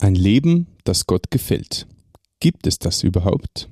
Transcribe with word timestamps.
Ein 0.00 0.14
Leben, 0.14 0.68
das 0.84 1.06
Gott 1.06 1.28
gefällt. 1.32 1.88
Gibt 2.38 2.68
es 2.68 2.78
das 2.78 3.02
überhaupt? 3.02 3.68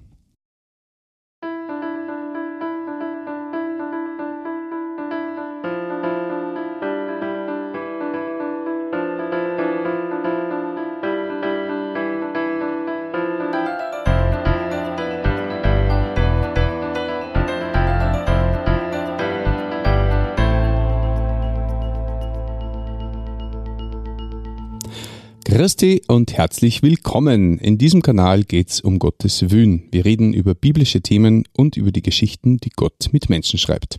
Christi 25.66 26.00
und 26.06 26.32
herzlich 26.32 26.84
willkommen. 26.84 27.58
In 27.58 27.76
diesem 27.76 28.00
Kanal 28.00 28.44
geht 28.44 28.70
es 28.70 28.80
um 28.80 29.00
Gottes 29.00 29.50
Wün. 29.50 29.82
Wir 29.90 30.04
reden 30.04 30.32
über 30.32 30.54
biblische 30.54 31.00
Themen 31.00 31.42
und 31.54 31.76
über 31.76 31.90
die 31.90 32.02
Geschichten, 32.02 32.58
die 32.58 32.70
Gott 32.70 33.08
mit 33.10 33.28
Menschen 33.28 33.58
schreibt. 33.58 33.96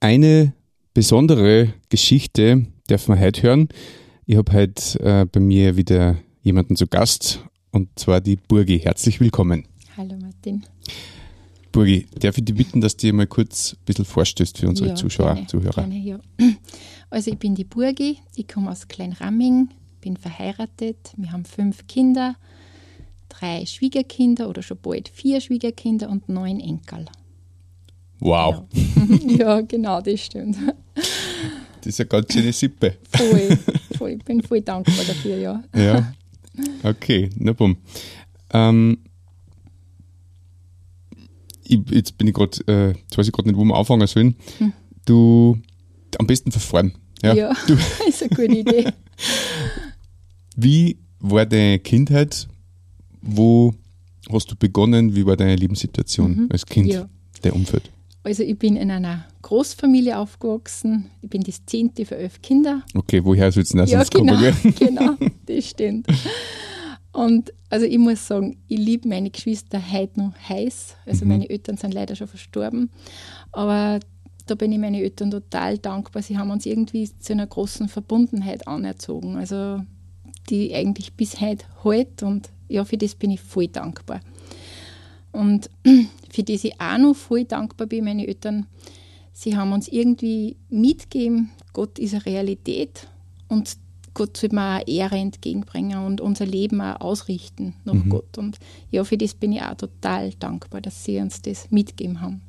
Eine 0.00 0.54
besondere 0.94 1.74
Geschichte 1.90 2.66
dürfen 2.88 3.14
wir 3.14 3.20
heute 3.20 3.42
hören. 3.42 3.68
Ich 4.24 4.38
habe 4.38 4.50
heute 4.54 5.00
äh, 5.00 5.26
bei 5.30 5.38
mir 5.38 5.76
wieder 5.76 6.16
jemanden 6.40 6.76
zu 6.76 6.86
Gast 6.86 7.44
und 7.70 7.90
zwar 7.98 8.22
die 8.22 8.36
Burgi. 8.36 8.78
Herzlich 8.78 9.20
willkommen. 9.20 9.68
Hallo 9.98 10.16
Martin. 10.18 10.64
Burgi, 11.72 12.06
darf 12.18 12.38
ich 12.38 12.44
dich 12.46 12.56
bitten, 12.56 12.80
dass 12.80 12.96
du 12.96 13.08
dir 13.08 13.12
mal 13.12 13.26
kurz 13.26 13.74
ein 13.74 13.84
bisschen 13.84 14.06
vorstößt 14.06 14.56
für 14.56 14.68
unsere 14.70 14.88
Ja, 14.88 14.94
Zuschauer, 14.94 15.34
gerne, 15.34 15.46
Zuhörer? 15.46 15.82
Gerne, 15.82 15.98
ja. 15.98 16.18
Also 17.10 17.30
ich 17.30 17.38
bin 17.38 17.54
die 17.54 17.64
Burgi, 17.64 18.16
ich 18.34 18.48
komme 18.48 18.70
aus 18.70 18.88
Kleinramming, 18.88 19.68
bin 20.04 20.18
verheiratet, 20.18 21.14
wir 21.16 21.32
haben 21.32 21.46
fünf 21.46 21.86
Kinder, 21.86 22.36
drei 23.30 23.64
Schwiegerkinder 23.64 24.50
oder 24.50 24.62
schon 24.62 24.76
bald 24.82 25.08
vier 25.08 25.40
Schwiegerkinder 25.40 26.10
und 26.10 26.28
neun 26.28 26.60
Enkel. 26.60 27.06
Wow, 28.20 28.64
Ja, 28.70 29.16
ja 29.38 29.60
genau, 29.62 30.02
das 30.02 30.20
stimmt. 30.20 30.58
das 30.94 31.86
ist 31.86 32.00
eine 32.00 32.08
ganz 32.08 32.30
schöne 32.34 32.52
Sippe. 32.52 32.98
Voll, 33.16 33.58
voll, 33.96 34.10
ich 34.10 34.24
bin 34.24 34.42
voll 34.42 34.60
dankbar 34.60 35.06
dafür, 35.06 35.38
ja. 35.38 35.64
Ja. 35.74 36.12
Okay, 36.82 37.30
na 37.36 37.54
bumm. 37.54 37.78
Ähm, 38.52 38.98
ich, 41.64 41.80
jetzt 41.90 42.18
bin 42.18 42.28
ich 42.28 42.34
gerade, 42.34 42.58
äh, 42.68 42.88
jetzt 42.88 43.16
weiß 43.16 43.26
ich 43.26 43.32
gerade 43.32 43.48
nicht, 43.48 43.56
wo 43.56 43.64
wir 43.64 43.74
anfangen 43.74 44.06
sollen. 44.06 44.36
Du, 45.06 45.58
am 46.18 46.26
besten 46.26 46.52
verfahren. 46.52 46.92
Ja. 47.22 47.32
Hm. 47.32 47.38
Ja, 47.38 47.52
Du, 47.66 47.74
ist 48.06 48.22
eine 48.22 48.28
gute 48.28 48.58
Idee. 48.58 48.92
Wie 50.56 50.98
war 51.20 51.46
deine 51.46 51.78
Kindheit? 51.78 52.48
Wo 53.22 53.74
hast 54.30 54.50
du 54.50 54.56
begonnen? 54.56 55.14
Wie 55.14 55.24
war 55.26 55.36
deine 55.36 55.56
Lebenssituation 55.56 56.48
als 56.52 56.66
Kind, 56.66 56.86
Mhm. 56.86 56.92
Ja. 56.92 57.08
der 57.42 57.54
Umfeld? 57.54 57.90
Also 58.22 58.42
ich 58.42 58.58
bin 58.58 58.76
in 58.76 58.90
einer 58.90 59.26
Großfamilie 59.42 60.16
aufgewachsen, 60.18 61.10
ich 61.20 61.28
bin 61.28 61.42
das 61.42 61.60
zehnte 61.66 62.06
für 62.06 62.16
elf 62.16 62.40
Kinder. 62.40 62.82
Okay, 62.94 63.22
woher 63.22 63.52
soll 63.52 63.62
es 63.64 63.68
denn 63.70 63.80
auch 63.82 63.86
Ja, 63.86 64.02
kommen? 64.04 64.28
genau, 64.28 64.50
genau, 64.78 65.16
das 65.46 65.68
stimmt. 65.68 66.06
Und 67.12 67.52
also 67.70 67.84
ich 67.86 67.98
muss 67.98 68.26
sagen, 68.26 68.56
ich 68.66 68.78
liebe 68.78 69.08
meine 69.08 69.30
Geschwister 69.30 69.80
heute 69.92 70.18
noch 70.20 70.32
heiß. 70.48 70.96
Also 71.06 71.26
meine 71.26 71.48
Eltern 71.48 71.76
sind 71.76 71.92
leider 71.94 72.16
schon 72.16 72.26
verstorben. 72.26 72.90
Aber 73.52 74.00
da 74.46 74.54
bin 74.54 74.72
ich 74.72 74.78
meinen 74.78 74.96
Eltern 74.96 75.30
total 75.30 75.78
dankbar. 75.78 76.22
Sie 76.22 76.36
haben 76.38 76.50
uns 76.50 76.66
irgendwie 76.66 77.08
zu 77.18 77.32
einer 77.34 77.46
großen 77.46 77.88
Verbundenheit 77.88 78.66
anerzogen. 78.66 79.36
Also 79.36 79.80
die 80.50 80.74
eigentlich 80.74 81.14
bis 81.14 81.40
heute 81.40 81.64
hält. 81.82 82.22
Und 82.22 82.50
ja, 82.68 82.84
für 82.84 82.96
das 82.96 83.14
bin 83.14 83.30
ich 83.30 83.40
voll 83.40 83.68
dankbar. 83.68 84.20
Und 85.32 85.70
für 86.30 86.42
das 86.42 86.64
ich 86.64 86.80
auch 86.80 86.98
noch 86.98 87.14
voll 87.14 87.44
dankbar 87.44 87.86
bin, 87.86 88.04
meine 88.04 88.26
Eltern, 88.26 88.66
sie 89.32 89.56
haben 89.56 89.72
uns 89.72 89.88
irgendwie 89.88 90.56
mitgegeben, 90.68 91.50
Gott 91.72 91.98
ist 91.98 92.14
eine 92.14 92.26
Realität 92.26 93.08
und 93.48 93.76
Gott 94.14 94.36
soll 94.36 94.50
mir 94.52 94.78
auch 94.78 94.86
Ehre 94.86 95.16
entgegenbringen 95.16 96.06
und 96.06 96.20
unser 96.20 96.46
Leben 96.46 96.80
auch 96.80 97.00
ausrichten 97.00 97.74
nach 97.84 97.94
Gott. 98.08 98.38
Und 98.38 98.58
ja, 98.92 99.02
für 99.02 99.18
das 99.18 99.34
bin 99.34 99.52
ich 99.52 99.60
auch 99.60 99.74
total 99.74 100.30
dankbar, 100.34 100.80
dass 100.80 101.04
sie 101.04 101.18
uns 101.18 101.42
das 101.42 101.68
mitgegeben 101.72 102.20
haben. 102.20 102.40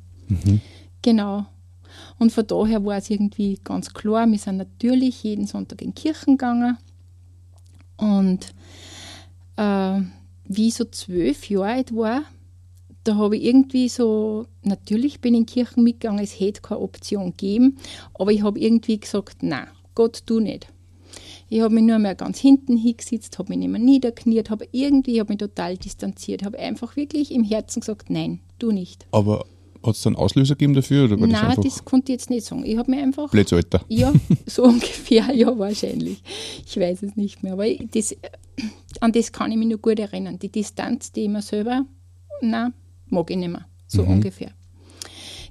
Genau. 1.02 1.46
Und 2.18 2.32
von 2.32 2.46
daher 2.46 2.84
war 2.84 2.98
es 2.98 3.10
irgendwie 3.10 3.58
ganz 3.64 3.92
klar, 3.92 4.26
wir 4.30 4.38
sind 4.38 4.58
natürlich 4.58 5.22
jeden 5.24 5.46
Sonntag 5.46 5.82
in 5.82 5.92
die 5.92 6.02
Kirchen 6.02 6.36
gegangen. 6.36 6.78
Und 7.96 8.54
äh, 9.56 10.00
wie 10.44 10.68
ich 10.68 10.74
so 10.74 10.84
zwölf 10.84 11.48
Jahre 11.48 11.66
alt 11.66 11.94
war, 11.94 12.22
da 13.04 13.16
habe 13.16 13.36
ich 13.36 13.44
irgendwie 13.44 13.88
so, 13.88 14.46
natürlich 14.62 15.20
bin 15.20 15.34
ich 15.34 15.40
in 15.40 15.46
Kirchen 15.46 15.84
mitgegangen, 15.84 16.22
es 16.22 16.38
hätte 16.40 16.60
keine 16.60 16.80
Option 16.80 17.30
gegeben, 17.30 17.78
aber 18.14 18.32
ich 18.32 18.42
habe 18.42 18.58
irgendwie 18.58 18.98
gesagt, 18.98 19.42
nein, 19.42 19.68
Gott, 19.94 20.22
du 20.26 20.40
nicht. 20.40 20.66
Ich 21.48 21.60
habe 21.60 21.72
mich 21.72 21.84
nur 21.84 22.00
mehr 22.00 22.16
ganz 22.16 22.40
hinten 22.40 22.76
hingesetzt, 22.76 23.38
habe 23.38 23.50
mich 23.50 23.58
nicht 23.58 23.68
mehr 23.68 23.80
niederkniert, 23.80 24.50
habe 24.50 24.66
irgendwie, 24.72 25.20
habe 25.20 25.32
mich 25.32 25.38
total 25.38 25.76
distanziert, 25.76 26.44
habe 26.44 26.58
einfach 26.58 26.96
wirklich 26.96 27.30
im 27.30 27.44
Herzen 27.44 27.80
gesagt, 27.80 28.10
nein, 28.10 28.40
du 28.58 28.72
nicht. 28.72 29.06
Aber 29.12 29.46
hat 29.86 29.94
es 29.94 30.02
dann 30.02 30.16
Auslöser 30.16 30.54
gegeben 30.54 30.74
dafür? 30.74 31.04
Oder 31.04 31.20
war 31.20 31.28
das 31.28 31.40
Nein, 31.40 31.50
einfach 31.50 31.62
das 31.64 31.84
konnte 31.84 32.12
ich 32.12 32.18
jetzt 32.18 32.30
nicht 32.30 32.44
sagen. 32.46 32.64
Ich 32.64 32.76
habe 32.76 32.90
mir 32.90 33.02
einfach 33.02 33.30
blödes 33.30 33.52
Alter? 33.52 33.82
ja, 33.88 34.12
so 34.46 34.64
ungefähr, 34.64 35.30
ja, 35.34 35.56
wahrscheinlich. 35.58 36.22
Ich 36.66 36.76
weiß 36.78 37.02
es 37.02 37.16
nicht 37.16 37.42
mehr. 37.42 37.52
Aber 37.54 37.66
ich- 37.66 37.86
das, 37.90 38.14
an 39.00 39.12
das 39.12 39.32
kann 39.32 39.50
ich 39.52 39.58
mich 39.58 39.68
noch 39.68 39.80
gut 39.80 39.98
erinnern. 39.98 40.38
Die 40.38 40.48
Distanz, 40.50 41.12
die 41.12 41.22
ich 41.22 41.28
mir 41.28 41.42
selber, 41.42 41.84
na, 42.40 42.72
mag 43.08 43.30
ich 43.30 43.36
nicht 43.36 43.50
mehr. 43.52 43.66
So 43.86 44.02
ungefähr. 44.02 44.50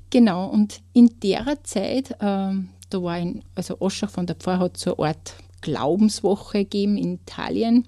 Genau, 0.10 0.48
und 0.50 0.82
in 0.94 1.10
der 1.24 1.58
Zeit, 1.64 2.16
ähm, 2.22 2.70
da 2.90 3.02
war 3.02 3.14
ein, 3.14 3.44
also 3.56 3.80
Oschach 3.80 4.10
von 4.10 4.26
der 4.28 4.36
Pfarr 4.36 4.60
hat 4.60 4.78
so 4.78 4.98
eine 4.98 5.08
Art 5.10 5.34
Glaubenswoche 5.62 6.60
gegeben 6.60 6.98
in 6.98 7.16
Italien. 7.16 7.86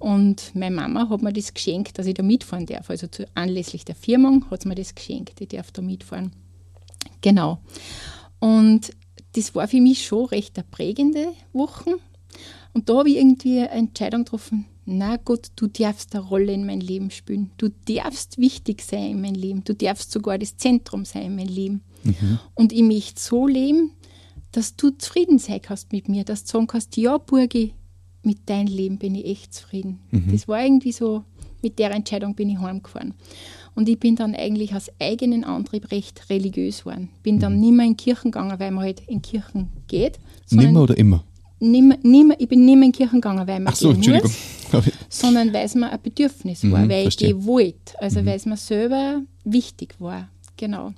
Und 0.00 0.54
meine 0.54 0.74
Mama 0.74 1.10
hat 1.10 1.20
mir 1.20 1.32
das 1.32 1.52
geschenkt, 1.52 1.98
dass 1.98 2.06
ich 2.06 2.14
da 2.14 2.22
mitfahren 2.22 2.64
darf. 2.64 2.88
Also 2.88 3.06
zu, 3.06 3.26
anlässlich 3.34 3.84
der 3.84 3.94
Firmung 3.94 4.50
hat 4.50 4.62
sie 4.62 4.68
mir 4.68 4.74
das 4.74 4.94
geschenkt. 4.94 5.40
Ich 5.40 5.48
darf 5.48 5.70
da 5.72 5.82
mitfahren. 5.82 6.32
Genau. 7.20 7.60
Und 8.38 8.90
das 9.34 9.54
war 9.54 9.68
für 9.68 9.80
mich 9.80 10.06
schon 10.06 10.24
recht 10.24 10.56
eine 10.58 10.66
prägende 10.70 11.28
Woche. 11.52 11.96
Und 12.72 12.88
da 12.88 12.98
habe 12.98 13.10
ich 13.10 13.16
irgendwie 13.16 13.58
eine 13.58 13.70
Entscheidung 13.70 14.24
getroffen, 14.24 14.64
na 14.86 15.18
Gott, 15.18 15.48
du 15.56 15.66
darfst 15.66 16.14
eine 16.14 16.24
Rolle 16.24 16.52
in 16.52 16.64
mein 16.64 16.80
Leben 16.80 17.10
spielen. 17.10 17.50
Du 17.58 17.68
darfst 17.84 18.38
wichtig 18.38 18.82
sein 18.82 19.10
in 19.10 19.20
mein 19.20 19.34
Leben. 19.34 19.62
Du 19.64 19.74
darfst 19.74 20.10
sogar 20.10 20.38
das 20.38 20.56
Zentrum 20.56 21.04
sein 21.04 21.26
in 21.26 21.36
mein 21.36 21.48
Leben. 21.48 21.82
Und 22.54 22.72
ich 22.72 22.82
möchte 22.82 23.20
so 23.20 23.46
leben, 23.46 23.92
dass 24.52 24.76
du 24.76 24.90
zufrieden 24.90 25.38
sein 25.38 25.60
kannst 25.60 25.92
mit 25.92 26.08
mir, 26.08 26.24
dass 26.24 26.44
du 26.44 26.52
sagen 26.52 26.66
kannst, 26.66 26.96
ja, 26.96 27.18
Burgi, 27.18 27.74
mit 28.22 28.48
deinem 28.48 28.66
Leben 28.68 28.98
bin 28.98 29.14
ich 29.14 29.26
echt 29.26 29.54
zufrieden. 29.54 29.98
Das 30.30 30.46
war 30.48 30.62
irgendwie 30.62 30.92
so, 30.92 31.24
mit 31.62 31.78
der 31.78 31.90
Entscheidung 31.92 32.34
bin 32.34 32.50
ich 32.50 32.58
heimgefahren. 32.58 33.14
Und 33.74 33.88
ich 33.88 33.98
bin 33.98 34.16
dann 34.16 34.34
eigentlich 34.34 34.74
aus 34.74 34.90
eigenen 35.00 35.44
Antrieb 35.44 35.90
recht 35.90 36.28
religiös 36.28 36.80
geworden. 36.80 37.08
Bin 37.22 37.38
dann 37.38 37.60
nicht 37.60 37.72
mehr 37.72 37.86
in 37.86 37.96
Kirchen 37.96 38.30
gegangen, 38.30 38.58
weil 38.58 38.70
man 38.72 38.84
halt 38.84 39.00
in 39.06 39.22
Kirchen 39.22 39.68
geht. 39.86 40.18
Nimmer 40.50 40.82
oder 40.82 40.96
immer? 40.98 41.24
nimmer, 41.62 41.96
nimmer, 42.02 42.34
ich 42.38 42.48
bin 42.48 42.64
nicht 42.64 42.76
mehr 42.76 42.86
in 42.86 42.92
Kirchen 42.92 43.20
gegangen, 43.20 43.46
weil 43.46 43.60
man 43.60 43.72
Ach 43.72 43.76
so, 43.76 43.88
gehen 43.88 43.96
Entschuldigung. 43.96 44.30
muss, 44.72 44.94
sondern 45.10 45.52
weil 45.52 45.66
es 45.66 45.74
mir 45.74 45.90
ein 45.90 46.00
Bedürfnis 46.02 46.62
war, 46.70 46.80
Mhm, 46.84 46.88
weil 46.90 47.02
verstehe. 47.02 47.30
ich 47.36 47.44
wollte. 47.44 48.00
Also 48.00 48.24
weil 48.24 48.36
es 48.36 48.46
mir 48.46 48.56
selber 48.56 49.20
wichtig 49.44 49.94
war. 49.98 50.28
Genau. 50.56 50.92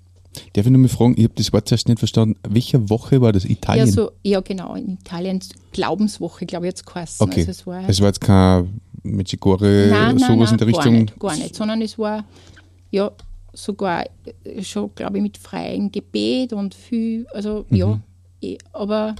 Darf 0.54 0.64
ich 0.66 0.72
nur 0.72 0.80
mal 0.80 0.88
fragen, 0.88 1.14
ich 1.16 1.24
habe 1.24 1.34
das 1.36 1.52
Wort 1.52 1.68
zuerst 1.68 1.88
nicht 1.88 1.98
verstanden. 1.98 2.36
Welche 2.48 2.88
Woche 2.90 3.20
war 3.20 3.32
das? 3.32 3.44
Italien? 3.44 3.86
Ja, 3.86 3.92
so, 3.92 4.10
ja, 4.22 4.40
genau, 4.40 4.74
in 4.74 4.94
Italien 4.94 5.40
Glaubenswoche, 5.72 6.46
glaube 6.46 6.66
ich, 6.66 6.70
jetzt 6.70 6.86
geheißen. 6.86 7.24
okay. 7.26 7.40
Also 7.40 7.50
es 7.50 7.66
war, 7.66 7.88
es 7.88 8.00
war 8.00 8.06
jetzt 8.08 8.20
kein 8.20 8.80
Mechikore, 9.02 9.88
nein, 9.90 10.18
sowas 10.18 10.28
nein, 10.28 10.52
in 10.52 10.58
der 10.58 10.66
gar 10.66 10.66
Richtung. 10.66 10.98
Nicht, 11.00 11.18
gar 11.20 11.36
nicht, 11.36 11.54
sondern 11.54 11.82
es 11.82 11.98
war 11.98 12.24
ja 12.90 13.10
sogar 13.52 14.04
äh, 14.44 14.62
schon, 14.62 14.90
glaube 14.94 15.18
ich, 15.18 15.22
mit 15.22 15.36
freiem 15.38 15.90
Gebet 15.92 16.52
und 16.52 16.74
viel, 16.74 17.26
also 17.32 17.64
Mhm. 17.68 17.76
ja, 17.76 18.00
eh, 18.42 18.58
aber 18.72 19.14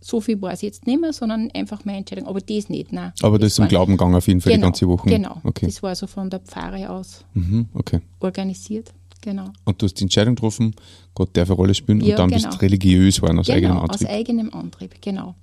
so 0.00 0.20
viel 0.20 0.40
war 0.42 0.52
es 0.52 0.60
jetzt 0.60 0.86
nicht 0.86 1.00
mehr, 1.00 1.12
sondern 1.14 1.50
einfach 1.54 1.84
meine 1.86 1.98
Entscheidung. 1.98 2.26
Aber 2.28 2.40
das 2.40 2.68
nicht, 2.68 2.92
nein. 2.92 3.12
Aber 3.22 3.38
das 3.38 3.52
ist 3.52 3.58
um 3.58 3.62
war- 3.62 3.68
Glauben 3.70 3.92
gegangen 3.92 4.14
auf 4.14 4.28
jeden 4.28 4.40
Fall 4.42 4.52
genau, 4.52 4.60
die 4.60 4.66
ganze 4.66 4.86
Woche. 4.88 5.08
Genau, 5.08 5.40
Okay. 5.44 5.66
das 5.66 5.82
war 5.82 5.94
so 5.94 6.06
von 6.06 6.28
der 6.28 6.40
Pfarre 6.40 6.90
aus 6.90 7.24
Mhm, 7.32 7.68
okay. 7.74 8.00
organisiert. 8.20 8.92
Genau. 9.24 9.50
Und 9.64 9.80
du 9.80 9.86
hast 9.86 9.94
die 9.94 10.02
Entscheidung 10.02 10.34
getroffen, 10.34 10.74
Gott 11.14 11.30
darf 11.34 11.48
eine 11.48 11.56
Rolle 11.56 11.74
spielen 11.74 12.00
Ja, 12.02 12.14
und 12.14 12.18
dann 12.18 12.30
genau. 12.30 12.42
bist 12.50 12.54
du 12.60 12.62
religiös 12.62 13.16
geworden 13.16 13.38
aus 13.38 13.48
eigenem 13.48 13.72
genau, 13.72 13.82
Antrieb. 13.84 14.00
Mhm. 14.02 14.06
aus 14.06 14.12
eigenem 14.14 14.54
Antrieb, 14.54 14.90
genau. 15.00 15.34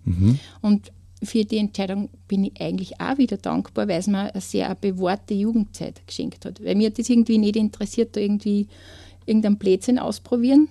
Und 0.62 0.92
für 1.24 1.46
die 1.46 1.58
Entscheidung 1.58 2.10
bin 2.28 2.44
ich 2.46 2.62
eigentlich 2.62 3.00
auch 3.02 3.18
wieder 3.18 3.38
dankbar, 3.38 3.88
weil 3.88 4.00
es 4.00 4.08
mir 4.08 4.32
eine 4.34 4.42
sehr 4.42 4.74
bewahrte 4.76 5.34
Jugendzeit 5.34 6.06
geschenkt 6.06 6.46
hat. 6.46 6.64
Weil 6.64 6.76
mir 6.76 6.92
das 6.92 7.10
irgendwie 7.10 7.38
nicht 7.40 7.56
interessiert, 7.56 8.16
da 8.16 8.20
irgendwie 8.22 8.68
irgendeinen 9.26 9.58
Blödsinn 9.58 9.98
ausprobieren, 10.00 10.68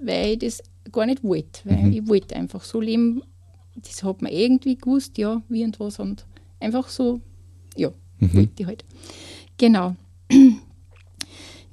weil 0.00 0.32
ich 0.32 0.38
das 0.38 0.62
gar 0.92 1.04
nicht 1.06 1.22
wollte. 1.24 1.60
Weil 1.64 1.84
Mhm. 1.84 1.92
ich 1.92 2.08
wollte 2.08 2.34
einfach 2.36 2.64
so 2.64 2.80
leben, 2.80 3.22
das 3.76 4.02
hat 4.02 4.22
man 4.22 4.32
irgendwie 4.32 4.76
gewusst, 4.76 5.18
ja, 5.18 5.42
wie 5.48 5.64
und 5.64 5.78
was. 5.80 5.98
Und 5.98 6.24
Einfach 6.60 6.88
so, 6.88 7.20
ja, 7.76 7.90
mhm. 8.18 8.34
wollte 8.34 8.52
ich 8.62 8.66
halt. 8.66 8.84
Genau. 9.58 9.94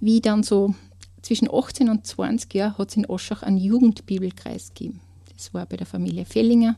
Wie 0.05 0.21
dann 0.21 0.43
so 0.43 0.75
zwischen 1.23 1.49
18 1.51 1.89
und 1.89 2.05
20 2.05 2.53
Jahren 2.53 2.77
hat 2.77 2.91
es 2.91 2.95
in 2.95 3.07
Oschach 3.07 3.41
einen 3.41 3.57
Jugendbibelkreis 3.57 4.67
gegeben. 4.75 5.01
Das 5.33 5.51
war 5.51 5.65
bei 5.65 5.77
der 5.77 5.87
Familie 5.87 6.25
Fellinger. 6.25 6.75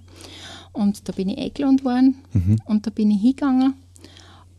Und 0.72 1.10
da 1.10 1.12
bin 1.12 1.28
ich 1.28 1.38
eingeladen 1.38 1.84
worden 1.84 2.16
mhm. 2.32 2.58
und 2.64 2.88
da 2.88 2.90
bin 2.90 3.12
ich 3.12 3.20
hingegangen. 3.20 3.74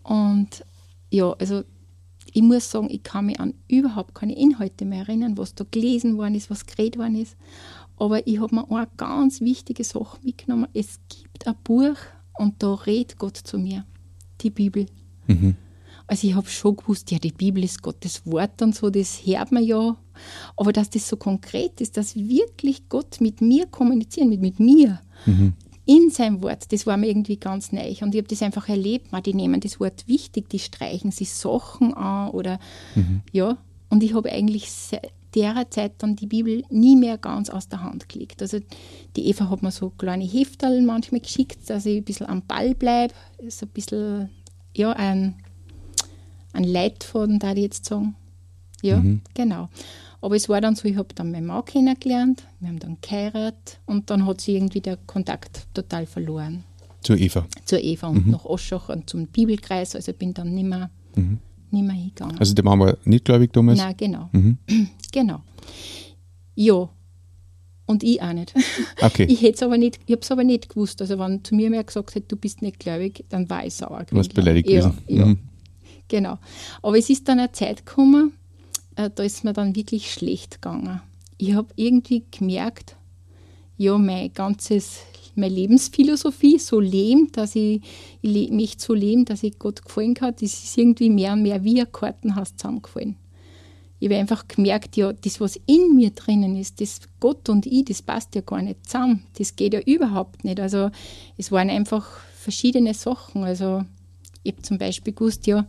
Und 0.03 0.67
ja, 1.11 1.33
also 1.33 1.63
ich 2.31 2.43
muss 2.43 2.71
sagen, 2.71 2.91
ich 2.91 3.03
kann 3.03 3.25
mich 3.25 3.41
an 3.41 3.55
überhaupt 3.69 4.15
keine 4.15 4.37
Inhalte 4.37 4.85
mehr 4.85 5.09
erinnern, 5.09 5.39
was 5.39 5.55
da 5.55 5.65
gelesen 5.71 6.19
worden 6.19 6.35
ist, 6.35 6.51
was 6.51 6.67
geredet 6.67 6.99
worden 6.99 7.17
ist. 7.17 7.39
Aber 7.97 8.27
ich 8.27 8.39
habe 8.39 8.55
mir 8.55 8.71
eine 8.71 8.87
ganz 8.99 9.41
wichtige 9.41 9.83
Sache 9.83 10.19
mitgenommen. 10.23 10.69
Es 10.75 11.01
gibt 11.09 11.47
ein 11.47 11.57
Buch 11.65 11.97
und 12.39 12.63
da 12.63 12.75
redet 12.75 13.17
Gott 13.17 13.39
zu 13.39 13.59
mir, 13.59 13.87
die 14.43 14.51
Bibel. 14.51 14.85
Mhm. 15.27 15.57
Also 16.09 16.27
ich 16.27 16.35
habe 16.35 16.49
schon 16.49 16.77
gewusst, 16.77 17.11
ja, 17.11 17.19
die 17.19 17.33
Bibel 17.33 17.63
ist 17.63 17.83
Gottes 17.83 18.27
Wort 18.27 18.61
und 18.63 18.75
so, 18.75 18.91
das 18.91 19.25
hört 19.25 19.53
man 19.53 19.63
ja. 19.63 19.97
Aber 20.57 20.73
dass 20.73 20.91
das 20.91 21.09
so 21.09 21.17
konkret 21.17 21.81
ist, 21.81 21.97
dass 21.97 22.17
wirklich 22.17 22.89
Gott 22.89 23.21
mit 23.21 23.41
mir 23.41 23.67
kommunizieren, 23.67 24.31
mit, 24.31 24.41
mit 24.41 24.59
mir, 24.59 25.01
mhm 25.27 25.53
in 25.89 26.11
seinem 26.11 26.43
Wort, 26.43 26.71
das 26.71 26.87
war 26.87 26.99
mir 26.99 27.09
irgendwie 27.09 27.39
ganz 27.39 27.73
neu. 27.73 27.95
Und 28.03 28.15
ich 28.15 28.19
habe 28.21 28.29
das 28.29 28.43
einfach 28.43 28.69
erlebt, 28.69 29.11
man, 29.11 29.23
die 29.23 29.33
nehmen 29.33 29.59
das 29.59 29.81
Wort 29.81 30.07
wichtig, 30.07 30.51
die 30.51 30.59
streichen 30.59 31.13
sich 31.13 31.33
Sachen 31.33 31.95
an 31.95 32.29
oder 32.31 32.61
mhm. 32.95 33.23
ja. 33.33 33.57
Und 33.89 34.03
ich 34.03 34.13
habe 34.13 34.31
eigentlich 34.31 34.69
derer 35.35 35.71
Zeit 35.71 35.93
dann 35.99 36.15
die 36.15 36.27
Bibel 36.27 36.63
nie 36.69 36.95
mehr 36.95 37.17
ganz 37.17 37.49
aus 37.49 37.71
der 37.71 37.83
Hand 37.83 38.07
gelegt. 38.11 38.43
Also 38.43 38.59
die 39.17 39.29
Eva 39.29 39.49
hat 39.49 39.63
mir 39.63 39.71
so 39.71 39.89
kleine 39.89 40.25
Heftel 40.25 40.83
manchmal 40.83 41.23
geschickt, 41.23 41.71
dass 41.71 41.87
ich 41.87 41.97
ein 41.97 42.05
bisschen 42.05 42.29
am 42.29 42.43
Ball 42.43 42.75
bleibe, 42.75 43.15
so 43.49 43.65
ein 43.65 43.71
bisschen, 43.71 44.29
ja, 44.77 44.93
ein, 44.93 45.37
ein 46.53 46.65
Leitfaden, 46.65 47.39
da 47.39 47.53
ich 47.53 47.59
jetzt 47.59 47.85
sagen. 47.85 48.15
Ja, 48.83 48.99
mhm. 48.99 49.21
genau. 49.35 49.69
Aber 50.21 50.37
es 50.37 50.49
war 50.49 50.61
dann 50.61 50.75
so, 50.75 50.89
ich 50.89 50.97
habe 50.97 51.15
dann 51.15 51.31
meinen 51.31 51.47
Mann 51.47 51.65
kennengelernt, 51.65 52.45
wir 52.61 52.69
haben 52.69 52.79
dann 52.79 52.99
geheiratet 53.01 53.79
und 53.87 54.11
dann 54.11 54.27
hat 54.27 54.41
sie 54.41 54.55
irgendwie 54.55 54.81
der 54.81 54.97
Kontakt 54.97 55.67
total 55.75 56.07
verloren. 56.07 56.65
Zur 57.03 57.17
Eva? 57.17 57.47
Zur 57.65 57.81
Eva 57.81 58.09
und 58.09 58.27
mhm. 58.27 58.33
nach 58.33 58.45
Oschach 58.45 58.89
und 58.89 59.09
zum 59.09 59.27
Bibelkreis, 59.29 59.95
also 59.95 60.13
bin 60.13 60.35
dann 60.35 60.55
nicht 60.55 60.67
mehr, 60.67 60.91
mhm. 61.15 61.39
nicht 61.71 61.87
mehr 61.87 61.95
hingegangen. 61.95 62.39
Also 62.39 62.55
der 62.55 62.65
Mann 62.65 62.81
war 62.81 62.97
nicht 63.05 63.25
gläubig 63.25 63.53
damals? 63.53 63.79
Nein, 63.79 63.95
genau. 63.97 64.29
Mhm. 64.33 64.59
Genau. 65.11 65.41
Ja, 66.55 66.91
und 67.87 68.03
ich 68.05 68.21
auch 68.21 68.33
nicht. 68.33 68.53
Okay. 69.01 69.25
Ich 69.25 69.41
hätte 69.43 69.65
aber 69.65 69.79
nicht, 69.79 69.99
ich 70.07 70.13
habe 70.13 70.23
es 70.23 70.31
aber 70.31 70.45
nicht 70.45 70.69
gewusst. 70.69 71.01
Also 71.01 71.19
wenn 71.19 71.43
zu 71.45 71.55
mir 71.55 71.71
mehr 71.71 71.85
gesagt 71.85 72.15
hätte, 72.15 72.27
du 72.29 72.37
bist 72.37 72.63
nicht 72.63 72.81
gläubig, 72.81 73.25
dann 73.29 73.49
war 73.49 73.65
ich 73.65 73.75
sauer 73.75 74.01
gewesen. 74.01 74.11
Du 74.11 74.17
warst 74.17 74.35
beleidigt 74.35 74.67
gewesen. 74.67 74.99
Ja, 75.07 75.17
ja. 75.17 75.27
Mhm. 75.27 75.39
Genau. 76.09 76.39
Aber 76.83 76.99
es 76.99 77.11
ist 77.11 77.29
dann 77.29 77.39
eine 77.39 77.53
Zeit 77.53 77.87
gekommen, 77.87 78.33
äh, 78.97 79.11
da 79.15 79.23
ist 79.23 79.45
mir 79.45 79.53
dann 79.53 79.77
wirklich 79.77 80.13
schlecht 80.13 80.61
gegangen. 80.61 81.01
Ich 81.39 81.55
habe 81.55 81.69
irgendwie 81.77 82.25
gemerkt, 82.31 82.97
ja, 83.77 83.97
mein 83.97 84.33
ganzes, 84.33 84.99
meine 85.37 85.55
Lebensphilosophie 85.55 86.59
so 86.59 86.81
leben, 86.81 87.31
dass 87.33 87.55
ich, 87.55 87.81
ich 88.23 88.51
mich 88.51 88.75
so 88.79 88.93
leben, 88.93 89.25
dass 89.25 89.45
ich 89.45 89.59
Gott 89.59 89.85
gefallen 89.85 90.15
kann, 90.15 90.35
das 90.35 90.53
ist 90.53 90.77
irgendwie 90.77 91.11
mehr 91.11 91.35
und 91.35 91.43
mehr 91.43 91.63
wie 91.63 91.81
ein 91.81 91.93
Kartenhaus 91.93 92.57
zusammengefallen. 92.57 93.17
Ich 94.01 94.09
habe 94.09 94.19
einfach 94.19 94.47
gemerkt, 94.47 94.97
ja, 94.97 95.13
das, 95.13 95.41
was 95.41 95.59
in 95.67 95.97
mir 95.97 96.11
drinnen 96.11 96.57
ist, 96.57 96.81
das 96.81 97.01
Gott 97.19 97.49
und 97.49 97.67
ich, 97.67 97.85
das 97.85 98.03
passt 98.03 98.35
ja 98.35 98.43
gar 98.43 98.63
nicht 98.63 98.85
zusammen. 98.87 99.25
Das 99.39 99.57
geht 99.57 99.75
ja 99.75 99.81
überhaupt 99.81 100.45
nicht. 100.45 100.61
Also 100.61 100.91
es 101.37 101.51
waren 101.51 101.69
einfach 101.69 102.07
verschiedene 102.37 102.95
Sachen. 102.95 103.43
Also 103.43 103.85
ich 104.49 104.55
habe 104.55 104.63
zum 104.63 104.79
Beispiel 104.79 105.13
gewusst, 105.13 105.47
ja, 105.47 105.67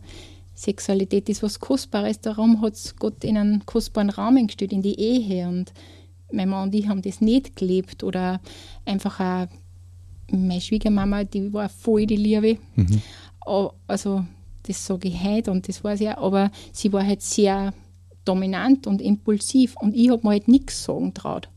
Sexualität 0.54 1.28
ist 1.28 1.42
was 1.42 1.60
Kostbares, 1.60 2.20
darum 2.20 2.60
hat 2.62 2.74
es 2.74 2.96
Gott 2.96 3.24
in 3.24 3.36
einen 3.36 3.64
kostbaren 3.66 4.10
Rahmen 4.10 4.46
gestellt, 4.46 4.72
in 4.72 4.82
die 4.82 4.98
Ehe. 4.98 5.48
Und 5.48 5.72
mein 6.32 6.48
Mann 6.48 6.68
und 6.68 6.74
ich 6.74 6.88
haben 6.88 7.02
das 7.02 7.20
nicht 7.20 7.56
gelebt. 7.56 8.02
Oder 8.04 8.40
einfach 8.84 9.20
auch 9.20 9.46
meine 10.30 10.60
Schwiegermama, 10.60 11.24
die 11.24 11.52
war 11.52 11.68
voll 11.68 12.06
die 12.06 12.16
Liebe. 12.16 12.58
Mhm. 12.74 13.02
Also, 13.86 14.24
das 14.64 14.84
sage 14.84 15.08
ich 15.08 15.22
heute 15.22 15.50
und 15.50 15.66
das 15.68 15.82
weiß 15.82 16.00
ich 16.00 16.08
auch, 16.10 16.22
aber 16.24 16.50
sie 16.72 16.92
war 16.92 17.06
halt 17.06 17.22
sehr 17.22 17.72
dominant 18.24 18.86
und 18.86 19.00
impulsiv 19.00 19.74
und 19.80 19.96
ich 19.96 20.10
habe 20.10 20.22
mir 20.22 20.30
halt 20.30 20.46
nichts 20.46 20.84
sagen 20.84 21.14
traut. 21.14 21.48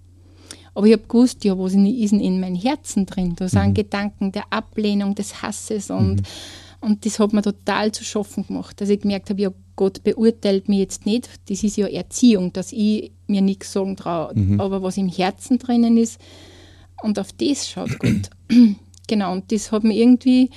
Aber 0.73 0.87
ich 0.87 0.93
habe 0.93 1.03
gewusst, 1.03 1.43
ja, 1.43 1.57
was 1.59 1.73
ist 1.73 2.11
denn 2.11 2.19
in 2.19 2.39
meinem 2.39 2.55
Herzen 2.55 3.05
drin? 3.05 3.35
Da 3.35 3.47
sind 3.47 3.69
mhm. 3.69 3.73
Gedanken 3.73 4.31
der 4.31 4.45
Ablehnung, 4.51 5.13
des 5.13 5.41
Hasses 5.41 5.91
und 5.91 6.15
mhm 6.15 6.23
und 6.83 7.05
das 7.05 7.17
hat 7.19 7.31
mir 7.31 7.41
total 7.41 7.91
zu 7.93 8.03
schaffen 8.03 8.45
gemacht, 8.45 8.81
dass 8.81 8.89
ich 8.89 8.99
gemerkt 8.99 9.29
habe, 9.29 9.41
ja, 9.41 9.51
Gott 9.75 10.03
beurteilt 10.03 10.67
mich 10.67 10.79
jetzt 10.79 11.05
nicht. 11.05 11.29
Das 11.49 11.63
ist 11.63 11.77
ja 11.77 11.87
Erziehung, 11.87 12.51
dass 12.53 12.73
ich 12.73 13.11
mir 13.25 13.41
nichts 13.41 13.71
sagen 13.71 13.95
traue. 13.95 14.33
Mhm. 14.35 14.59
Aber 14.59 14.83
was 14.83 14.97
im 14.97 15.07
Herzen 15.07 15.57
drinnen 15.57 15.97
ist, 15.97 16.19
und 17.01 17.17
auf 17.19 17.31
das 17.33 17.69
schaut 17.69 17.97
Gott. 17.99 18.29
genau, 19.07 19.31
und 19.31 19.51
das 19.51 19.71
hat 19.71 19.83
mir 19.83 19.95
irgendwie 19.95 20.49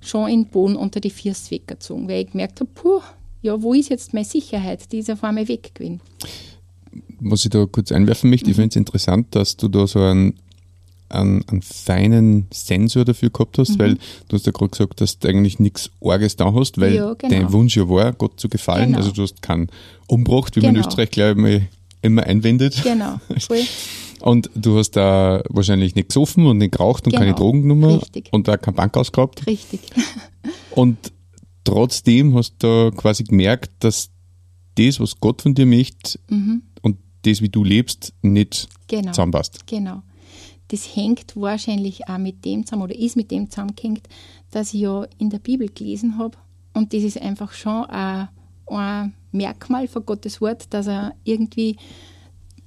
schon 0.00 0.30
in 0.30 0.44
den 0.44 0.50
Boden 0.50 0.76
unter 0.76 1.00
die 1.00 1.10
Füße 1.10 1.50
weggezogen, 1.50 2.08
weil 2.08 2.24
ich 2.24 2.30
gemerkt 2.30 2.60
habe, 2.60 2.70
puh, 2.74 3.00
ja, 3.42 3.60
wo 3.62 3.74
ist 3.74 3.90
jetzt 3.90 4.14
meine 4.14 4.24
Sicherheit? 4.24 4.90
Die 4.92 4.98
ist 4.98 5.10
auf 5.10 5.22
einmal 5.24 5.46
weg 5.46 5.74
gewesen. 5.74 6.00
Was 7.20 7.44
ich 7.44 7.50
da 7.50 7.66
kurz 7.66 7.92
einwerfen 7.92 8.30
möchte, 8.30 8.46
mhm. 8.46 8.50
ich 8.50 8.56
finde 8.56 8.68
es 8.70 8.76
interessant, 8.76 9.34
dass 9.34 9.56
du 9.56 9.68
da 9.68 9.86
so 9.86 10.00
einen 10.00 10.34
einen, 11.08 11.44
einen 11.48 11.62
feinen 11.62 12.46
Sensor 12.52 13.04
dafür 13.04 13.30
gehabt 13.30 13.58
hast, 13.58 13.70
mhm. 13.70 13.78
weil 13.78 13.94
du 14.28 14.36
hast 14.36 14.46
ja 14.46 14.52
gerade 14.52 14.70
gesagt, 14.70 15.00
dass 15.00 15.18
du 15.18 15.28
eigentlich 15.28 15.58
nichts 15.58 15.90
Orges 16.00 16.36
da 16.36 16.52
hast, 16.52 16.80
weil 16.80 16.94
ja, 16.94 17.14
genau. 17.14 17.34
dein 17.34 17.52
Wunsch 17.52 17.76
ja 17.76 17.88
war, 17.88 18.12
Gott 18.12 18.40
zu 18.40 18.48
gefallen. 18.48 18.88
Genau. 18.88 18.98
Also 18.98 19.12
du 19.12 19.22
hast 19.22 19.42
keinen 19.42 19.68
umgebracht, 20.08 20.56
wie 20.56 20.60
genau. 20.60 20.72
man 20.72 20.76
in 20.76 20.82
genau. 20.82 20.88
Österreich, 20.88 21.10
glaube 21.10 21.50
ich, 21.50 21.62
immer 22.02 22.24
einwendet. 22.24 22.82
Genau, 22.82 23.20
voll. 23.38 23.62
Und 24.20 24.50
du 24.54 24.78
hast 24.78 24.92
da 24.92 25.42
wahrscheinlich 25.50 25.94
nicht 25.94 26.08
gesoffen 26.08 26.46
und 26.46 26.56
nicht 26.58 26.72
geraucht 26.72 27.04
und 27.04 27.12
genau. 27.12 27.20
keine 27.20 27.34
Drogen 27.34 27.62
genommen 27.62 27.98
Richtig. 27.98 28.28
und 28.32 28.48
da 28.48 28.56
kein 28.56 28.74
Bank 28.74 28.96
ausgehabt. 28.96 29.46
Richtig. 29.46 29.80
und 30.70 31.12
trotzdem 31.64 32.34
hast 32.34 32.54
du 32.60 32.90
quasi 32.96 33.24
gemerkt, 33.24 33.70
dass 33.80 34.08
das, 34.76 34.98
was 35.00 35.20
Gott 35.20 35.42
von 35.42 35.54
dir 35.54 35.66
möchte 35.66 36.18
mhm. 36.30 36.62
und 36.80 36.96
das, 37.22 37.42
wie 37.42 37.50
du 37.50 37.62
lebst, 37.62 38.14
nicht 38.22 38.68
genau. 38.88 39.12
zusammenpasst. 39.12 39.66
Genau 39.66 40.02
das 40.68 40.96
hängt 40.96 41.36
wahrscheinlich 41.36 42.08
auch 42.08 42.18
mit 42.18 42.44
dem 42.44 42.66
zusammen 42.66 42.82
oder 42.82 42.98
ist 42.98 43.16
mit 43.16 43.30
dem 43.30 43.50
zusammengehängt, 43.50 44.08
dass 44.50 44.74
ich 44.74 44.80
ja 44.80 45.06
in 45.18 45.30
der 45.30 45.38
Bibel 45.38 45.68
gelesen 45.68 46.18
habe. 46.18 46.36
Und 46.72 46.92
das 46.92 47.02
ist 47.02 47.20
einfach 47.20 47.52
schon 47.52 47.84
ein, 47.84 48.28
ein 48.66 49.14
Merkmal 49.32 49.88
von 49.88 50.04
Gottes 50.04 50.40
Wort, 50.40 50.72
dass 50.74 50.86
er 50.88 51.14
irgendwie, 51.24 51.76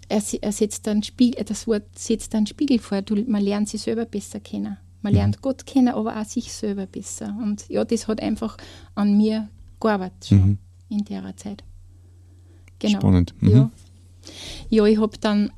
er, 0.07 0.23
er 0.41 0.51
setzt 0.51 0.87
einen 0.87 1.03
Spiegel, 1.03 1.43
das 1.43 1.67
Wort 1.67 1.83
setzt 1.97 2.33
einen 2.35 2.47
Spiegel 2.47 2.79
vor. 2.79 3.01
Du, 3.01 3.15
man 3.27 3.43
lernt 3.43 3.69
sich 3.69 3.81
selber 3.81 4.05
besser 4.05 4.39
kennen. 4.39 4.77
Man 5.01 5.13
lernt 5.13 5.37
mhm. 5.37 5.41
Gott 5.41 5.65
kennen, 5.65 5.89
aber 5.89 6.19
auch 6.19 6.25
sich 6.25 6.51
selber 6.51 6.85
besser. 6.85 7.35
Und 7.41 7.67
ja, 7.69 7.85
das 7.85 8.07
hat 8.07 8.21
einfach 8.21 8.57
an 8.95 9.17
mir 9.17 9.49
gearbeitet 9.79 10.25
schon 10.25 10.37
mhm. 10.37 10.57
in 10.89 11.05
der 11.05 11.35
Zeit. 11.37 11.63
Genau. 12.79 12.99
Spannend. 12.99 13.33
Mhm. 13.41 13.49
Ja. 13.49 13.71
ja, 14.69 14.85
ich 14.85 14.99
habe 14.99 15.17
dann 15.19 15.51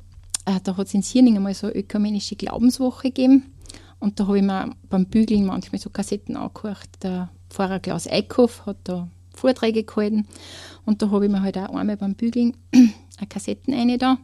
äh, 0.44 0.60
da 0.62 0.76
hat 0.76 0.86
es 0.86 0.94
in 0.94 1.02
Sierning 1.02 1.36
einmal 1.36 1.54
so 1.54 1.66
eine 1.66 1.76
ökumenische 1.76 2.36
Glaubenswoche 2.36 3.08
gegeben. 3.08 3.52
Und 4.00 4.18
da 4.18 4.26
habe 4.26 4.38
ich 4.38 4.44
mir 4.44 4.74
beim 4.90 5.06
Bügeln 5.06 5.46
manchmal 5.46 5.80
so 5.80 5.88
Kassetten 5.88 6.36
angehört. 6.36 6.88
Der 7.02 7.30
Pfarrer 7.50 7.78
Klaus 7.78 8.08
Eickhoff 8.08 8.66
hat 8.66 8.78
da 8.84 9.08
Vorträge 9.34 9.84
gehalten. 9.84 10.26
Und 10.84 11.02
da 11.02 11.10
habe 11.10 11.26
ich 11.26 11.30
mir 11.30 11.42
halt 11.42 11.56
auch 11.58 11.74
einmal 11.74 11.96
beim 11.96 12.14
Bügeln 12.14 12.56
eine 12.72 13.28
Kassetten 13.28 13.74
eine 13.74 13.98
da. 13.98 14.18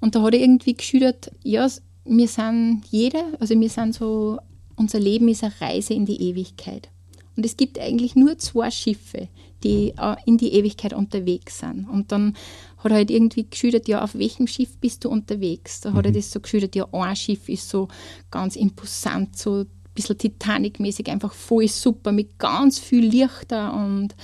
Und 0.00 0.14
da 0.14 0.22
hat 0.22 0.34
er 0.34 0.40
irgendwie 0.40 0.74
geschildert, 0.74 1.32
ja, 1.42 1.68
wir 2.04 2.28
sind 2.28 2.82
jeder, 2.90 3.24
also 3.40 3.58
wir 3.58 3.68
sind 3.68 3.94
so, 3.94 4.38
unser 4.76 5.00
Leben 5.00 5.28
ist 5.28 5.42
eine 5.42 5.60
Reise 5.60 5.94
in 5.94 6.06
die 6.06 6.22
Ewigkeit. 6.22 6.88
Und 7.36 7.44
es 7.44 7.56
gibt 7.56 7.78
eigentlich 7.78 8.16
nur 8.16 8.38
zwei 8.38 8.70
Schiffe, 8.70 9.28
die 9.62 9.94
äh, 9.96 10.16
in 10.26 10.38
die 10.38 10.54
Ewigkeit 10.54 10.92
unterwegs 10.92 11.60
sind. 11.60 11.88
Und 11.88 12.12
dann 12.12 12.36
hat 12.78 12.92
er 12.92 12.98
halt 12.98 13.10
irgendwie 13.10 13.48
geschildert, 13.48 13.88
ja, 13.88 14.02
auf 14.02 14.14
welchem 14.14 14.46
Schiff 14.46 14.78
bist 14.78 15.04
du 15.04 15.10
unterwegs? 15.10 15.80
Da 15.80 15.92
hat 15.92 16.06
er 16.06 16.12
mhm. 16.12 16.16
das 16.16 16.30
so 16.30 16.40
geschildert, 16.40 16.76
ja, 16.76 16.86
ein 16.92 17.16
Schiff 17.16 17.48
ist 17.48 17.68
so 17.68 17.88
ganz 18.30 18.56
imposant, 18.56 19.36
so 19.36 19.60
ein 19.60 19.66
bisschen 19.94 20.18
Titanic-mäßig, 20.18 21.08
einfach 21.08 21.32
voll 21.32 21.68
super, 21.68 22.12
mit 22.12 22.38
ganz 22.38 22.78
viel 22.78 23.04
Lichter 23.04 23.74
und, 23.74 24.14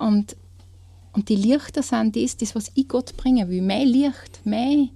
und, 0.00 0.36
und 1.12 1.28
die 1.28 1.36
Lichter 1.36 1.82
sind 1.82 2.16
das, 2.16 2.36
das, 2.36 2.54
was 2.54 2.72
ich 2.74 2.88
Gott 2.88 3.16
bringen 3.16 3.48
will. 3.50 3.62
Mein 3.62 3.86
Licht, 3.86 4.40
mein, 4.44 4.90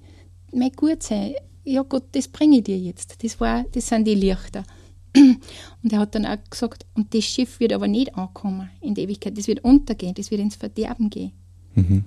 mein 0.52 0.72
Gutsein, 0.72 1.34
ja 1.64 1.82
Gott, 1.82 2.04
das 2.12 2.28
bringe 2.28 2.58
ich 2.58 2.64
dir 2.64 2.78
jetzt. 2.78 3.22
Das, 3.22 3.38
war, 3.38 3.64
das 3.72 3.88
sind 3.88 4.06
die 4.06 4.14
Lichter. 4.14 4.64
Und 5.14 5.92
er 5.92 5.98
hat 5.98 6.14
dann 6.14 6.26
auch 6.26 6.38
gesagt, 6.48 6.86
und 6.94 7.14
das 7.14 7.24
Schiff 7.24 7.60
wird 7.60 7.72
aber 7.72 7.88
nicht 7.88 8.14
ankommen 8.14 8.70
in 8.80 8.94
der 8.94 9.04
Ewigkeit, 9.04 9.36
das 9.36 9.48
wird 9.48 9.64
untergehen, 9.64 10.14
das 10.14 10.30
wird 10.30 10.40
ins 10.40 10.56
Verderben 10.56 11.08
gehen. 11.08 11.32
Mhm. 11.74 12.04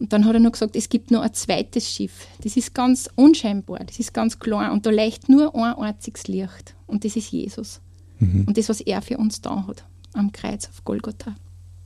Und 0.00 0.12
dann 0.14 0.24
hat 0.24 0.34
er 0.34 0.40
noch 0.40 0.52
gesagt, 0.52 0.74
es 0.76 0.88
gibt 0.88 1.10
noch 1.10 1.20
ein 1.20 1.34
zweites 1.34 1.88
Schiff. 1.88 2.26
Das 2.42 2.56
ist 2.56 2.74
ganz 2.74 3.08
unscheinbar, 3.16 3.80
das 3.80 4.00
ist 4.00 4.14
ganz 4.14 4.38
klar 4.38 4.72
und 4.72 4.86
da 4.86 4.90
leuchtet 4.90 5.28
nur 5.28 5.54
ein 5.54 5.74
einziges 5.74 6.26
Licht 6.26 6.74
und 6.86 7.04
das 7.04 7.16
ist 7.16 7.30
Jesus. 7.30 7.80
Mhm. 8.18 8.44
Und 8.46 8.56
das, 8.56 8.70
was 8.70 8.80
er 8.80 9.02
für 9.02 9.18
uns 9.18 9.42
da 9.42 9.66
hat, 9.66 9.84
am 10.14 10.32
Kreuz 10.32 10.68
auf 10.68 10.84
Golgotha. 10.84 11.36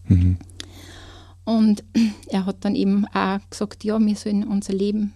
Mhm. 0.06 0.36
Und 1.44 1.84
er 2.28 2.46
hat 2.46 2.64
dann 2.64 2.76
eben 2.76 3.04
auch 3.08 3.40
gesagt, 3.50 3.84
ja, 3.84 3.98
wir 3.98 4.16
sollen 4.16 4.44
unser 4.44 4.72
Leben 4.72 5.12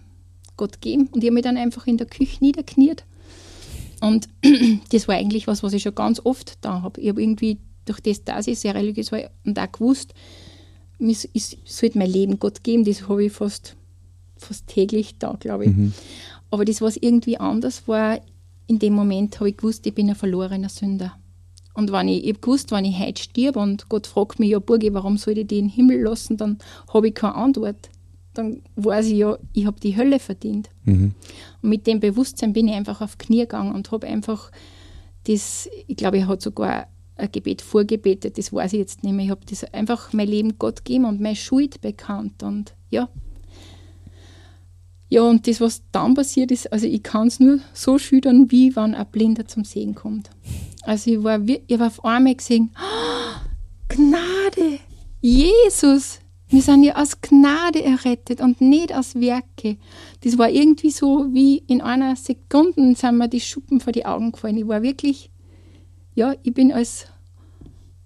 Gott 0.57 0.81
geben. 0.81 1.07
Und 1.07 1.23
ich 1.23 1.29
habe 1.29 1.35
mich 1.35 1.43
dann 1.43 1.57
einfach 1.57 1.87
in 1.87 1.97
der 1.97 2.05
Küche 2.05 2.37
niederkniert. 2.41 3.05
Und 4.01 4.27
das 4.91 5.07
war 5.07 5.15
eigentlich 5.15 5.47
was, 5.47 5.63
was 5.63 5.73
ich 5.73 5.83
schon 5.83 5.95
ganz 5.95 6.21
oft 6.23 6.57
da 6.61 6.81
habe. 6.81 6.99
Ich 7.01 7.09
habe 7.09 7.21
irgendwie 7.21 7.57
durch 7.85 8.01
das, 8.01 8.23
dass 8.23 8.47
ich 8.47 8.59
sehr 8.59 8.75
religiös 8.75 9.11
war 9.11 9.21
und 9.45 9.57
auch 9.57 9.71
gewusst, 9.71 10.13
ich 10.99 11.57
sollte 11.65 11.97
mein 11.97 12.11
Leben 12.11 12.39
Gott 12.39 12.63
geben. 12.63 12.83
Das 12.83 13.07
habe 13.07 13.23
ich 13.23 13.31
fast, 13.31 13.75
fast 14.37 14.67
täglich 14.67 15.17
da, 15.17 15.35
glaube 15.39 15.65
ich. 15.65 15.71
Mhm. 15.71 15.93
Aber 16.51 16.65
das, 16.65 16.81
was 16.81 16.97
irgendwie 16.97 17.37
anders 17.37 17.87
war, 17.87 18.19
in 18.67 18.79
dem 18.79 18.93
Moment 18.93 19.39
habe 19.39 19.49
ich 19.49 19.57
gewusst, 19.57 19.85
ich 19.87 19.95
bin 19.95 20.09
ein 20.09 20.15
verlorener 20.15 20.69
Sünder. 20.69 21.17
Und 21.73 21.91
wenn 21.91 22.07
ich, 22.07 22.23
ich 22.23 22.29
habe 22.29 22.39
gewusst, 22.39 22.71
wenn 22.71 22.85
ich 22.85 22.99
heute 22.99 23.21
stirb 23.21 23.55
und 23.55 23.87
Gott 23.89 24.07
fragt 24.07 24.39
mich, 24.39 24.49
ja, 24.49 24.59
Burgi, 24.59 24.93
warum 24.93 25.17
soll 25.17 25.33
ich 25.33 25.39
in 25.39 25.47
den 25.47 25.69
Himmel 25.69 26.01
lassen, 26.01 26.37
dann 26.37 26.57
habe 26.93 27.07
ich 27.07 27.15
keine 27.15 27.35
Antwort. 27.35 27.89
Dann 28.33 28.61
weiß 28.75 29.07
ich 29.07 29.17
ja, 29.17 29.37
ich 29.53 29.65
habe 29.65 29.79
die 29.79 29.95
Hölle 29.95 30.19
verdient. 30.19 30.69
Mhm. 30.83 31.13
Und 31.61 31.69
mit 31.69 31.87
dem 31.87 31.99
Bewusstsein 31.99 32.53
bin 32.53 32.67
ich 32.67 32.75
einfach 32.75 33.01
auf 33.01 33.17
Knie 33.17 33.39
gegangen 33.39 33.73
und 33.73 33.91
habe 33.91 34.07
einfach 34.07 34.51
das, 35.25 35.69
ich 35.87 35.95
glaube, 35.95 36.17
ich 36.17 36.27
habe 36.27 36.41
sogar 36.41 36.87
Gebet 37.27 37.61
vorgebetet, 37.61 38.37
das 38.37 38.53
weiß 38.53 38.73
ich 38.73 38.79
jetzt 38.79 39.03
nicht 39.03 39.13
mehr. 39.13 39.25
Ich 39.25 39.31
habe 39.31 39.45
das 39.49 39.63
einfach 39.73 40.13
mein 40.13 40.27
Leben 40.27 40.57
Gott 40.57 40.85
gegeben 40.85 41.05
und 41.05 41.19
meine 41.19 41.35
Schuld 41.35 41.81
bekannt. 41.81 42.43
Und 42.43 42.73
ja. 42.89 43.09
Ja, 45.09 45.23
und 45.23 45.47
das, 45.47 45.59
was 45.59 45.81
dann 45.91 46.13
passiert 46.13 46.51
ist, 46.51 46.71
also 46.71 46.85
ich 46.85 47.01
kann 47.01 47.27
es 47.27 47.39
nur 47.39 47.59
so 47.73 47.97
schildern, 47.97 48.51
wie 48.51 48.75
wenn 48.75 48.93
ein 48.93 49.07
Blinder 49.11 49.47
zum 49.47 49.65
Sehen 49.65 49.95
kommt. 49.95 50.29
Also 50.83 51.11
ich 51.11 51.23
war, 51.23 51.39
ich 51.41 51.61
habe 51.73 51.87
auf 51.87 52.05
einmal 52.05 52.35
gesehen, 52.35 52.69
oh, 52.75 53.39
Gnade, 53.95 54.79
Jesus, 55.19 56.19
wir 56.47 56.61
sind 56.61 56.83
ja 56.83 56.95
aus 56.95 57.21
Gnade 57.21 57.83
errettet 57.83 58.41
und 58.41 58.61
nicht 58.61 58.93
aus 58.93 59.15
Werke. 59.15 59.77
Das 60.21 60.37
war 60.37 60.49
irgendwie 60.49 60.91
so, 60.91 61.27
wie 61.31 61.57
in 61.67 61.81
einer 61.81 62.15
Sekunde 62.15 62.95
sind 62.95 63.17
mir 63.17 63.27
die 63.27 63.39
Schuppen 63.39 63.79
vor 63.79 63.93
die 63.93 64.05
Augen 64.05 64.31
gefallen. 64.31 64.57
Ich 64.57 64.67
war 64.67 64.81
wirklich 64.81 65.31
ja, 66.19 66.35
ich 66.43 66.53
bin 66.53 66.73
als 66.73 67.07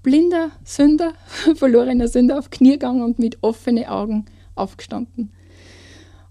blinder 0.03 0.51
Sünder, 0.63 1.13
verlorener 1.55 2.07
Sünder 2.07 2.37
auf 2.37 2.51
Knie 2.51 2.73
gegangen 2.73 3.01
und 3.01 3.17
mit 3.17 3.39
offenen 3.41 3.85
Augen 3.85 4.25
aufgestanden. 4.53 5.31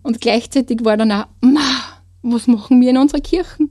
Und 0.05 0.21
gleichzeitig 0.21 0.85
war 0.85 0.97
dann 0.97 1.11
auch, 1.11 1.27
was 2.23 2.47
machen 2.47 2.81
wir 2.81 2.91
in 2.91 2.99
unserer 2.99 3.21
Kirche? 3.21 3.69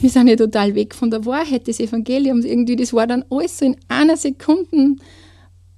Wir 0.00 0.08
sind 0.08 0.28
ja 0.28 0.36
total 0.36 0.74
weg 0.74 0.94
von 0.94 1.10
der 1.10 1.26
Wahrheit 1.26 1.66
des 1.66 1.78
Evangeliums. 1.78 2.46
Irgendwie, 2.46 2.76
das 2.76 2.94
war 2.94 3.06
dann 3.06 3.24
alles 3.28 3.58
so 3.58 3.66
in 3.66 3.76
einer 3.86 4.16
Sekunde 4.16 4.96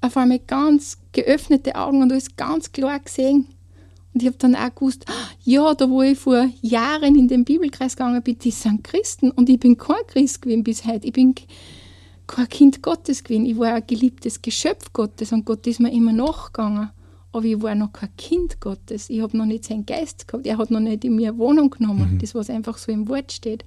auf 0.01 0.17
einmal 0.17 0.41
ganz 0.47 0.99
geöffnete 1.11 1.75
Augen 1.75 2.03
und 2.03 2.13
alles 2.13 2.37
ganz 2.37 2.71
klar 2.71 3.01
gesehen. 3.01 3.49
Und 4.15 4.23
ich 4.23 4.29
habe 4.29 4.39
dann 4.39 4.55
auch 4.55 4.73
gewusst, 4.75 5.05
ja, 5.43 5.75
da 5.75 5.91
wo 5.91 6.01
ich 6.03 6.19
vor 6.19 6.49
Jahren 6.63 7.17
in 7.17 7.27
den 7.27 7.45
Bibelkreis 7.45 7.97
gegangen 7.97 8.23
bin, 8.23 8.39
die 8.39 8.53
sind 8.53 8.85
Christen 8.85 9.33
und 9.33 9.49
ich 9.49 9.59
bin 9.59 9.77
kein 9.77 10.07
Christ 10.07 10.41
gewesen 10.41 10.63
bis 10.63 10.87
heute. 10.87 11.09
Ich 11.09 11.13
bin 11.13 11.35
kein 12.29 12.49
Kind 12.49 12.81
Gottes 12.81 13.25
gewesen. 13.25 13.45
Ich 13.45 13.59
war 13.59 13.75
ein 13.75 13.87
geliebtes 13.87 14.41
Geschöpf 14.41 14.93
Gottes 14.93 15.33
und 15.33 15.45
Gott 15.45 15.67
ist 15.67 15.81
mir 15.81 15.93
immer 15.93 16.13
nachgegangen. 16.13 16.91
Aber 17.33 17.45
ich 17.45 17.61
war 17.61 17.75
noch 17.75 17.93
kein 17.93 18.17
Kind 18.17 18.61
Gottes. 18.61 19.11
Ich 19.11 19.21
habe 19.21 19.37
noch 19.37 19.47
nicht 19.47 19.65
seinen 19.65 19.85
Geist 19.85 20.29
gehabt. 20.29 20.47
Er 20.47 20.59
hat 20.59 20.71
noch 20.71 20.79
nicht 20.79 21.05
in 21.05 21.17
mir 21.17 21.37
Wohnung 21.37 21.71
genommen. 21.71 22.15
Mhm. 22.15 22.19
Das, 22.21 22.37
was 22.37 22.49
einfach 22.49 22.79
so 22.79 22.93
im 22.93 23.09
Wort 23.09 23.33
steht. 23.33 23.65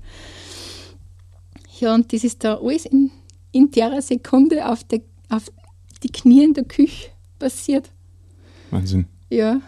Ja, 1.80 1.94
und 1.94 2.14
das 2.14 2.24
ist 2.24 2.46
da 2.46 2.56
alles 2.56 2.86
in, 2.86 3.12
in 3.52 3.70
der 3.72 4.02
Sekunde 4.02 4.66
auf, 4.66 4.86
der, 4.86 5.02
auf 5.28 5.52
die 6.02 6.08
Knie 6.10 6.46
in 6.46 6.54
der 6.54 6.64
Küche 6.64 7.10
passiert. 7.38 7.90
Wahnsinn. 8.72 9.06
Ja. 9.30 9.62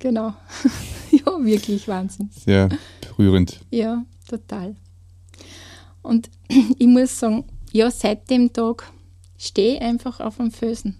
Genau. 0.00 0.34
ja, 1.12 1.44
wirklich 1.44 1.86
Wahnsinn. 1.86 2.30
Sehr 2.32 2.68
berührend. 3.00 3.60
Ja, 3.70 4.04
total. 4.28 4.74
Und 6.02 6.30
ich 6.78 6.86
muss 6.86 7.18
sagen, 7.18 7.44
ja, 7.70 7.90
seit 7.90 8.28
dem 8.30 8.52
Tag 8.52 8.90
stehe 9.38 9.76
ich 9.76 9.82
einfach 9.82 10.20
auf 10.20 10.38
dem 10.38 10.50
Felsen. 10.50 10.96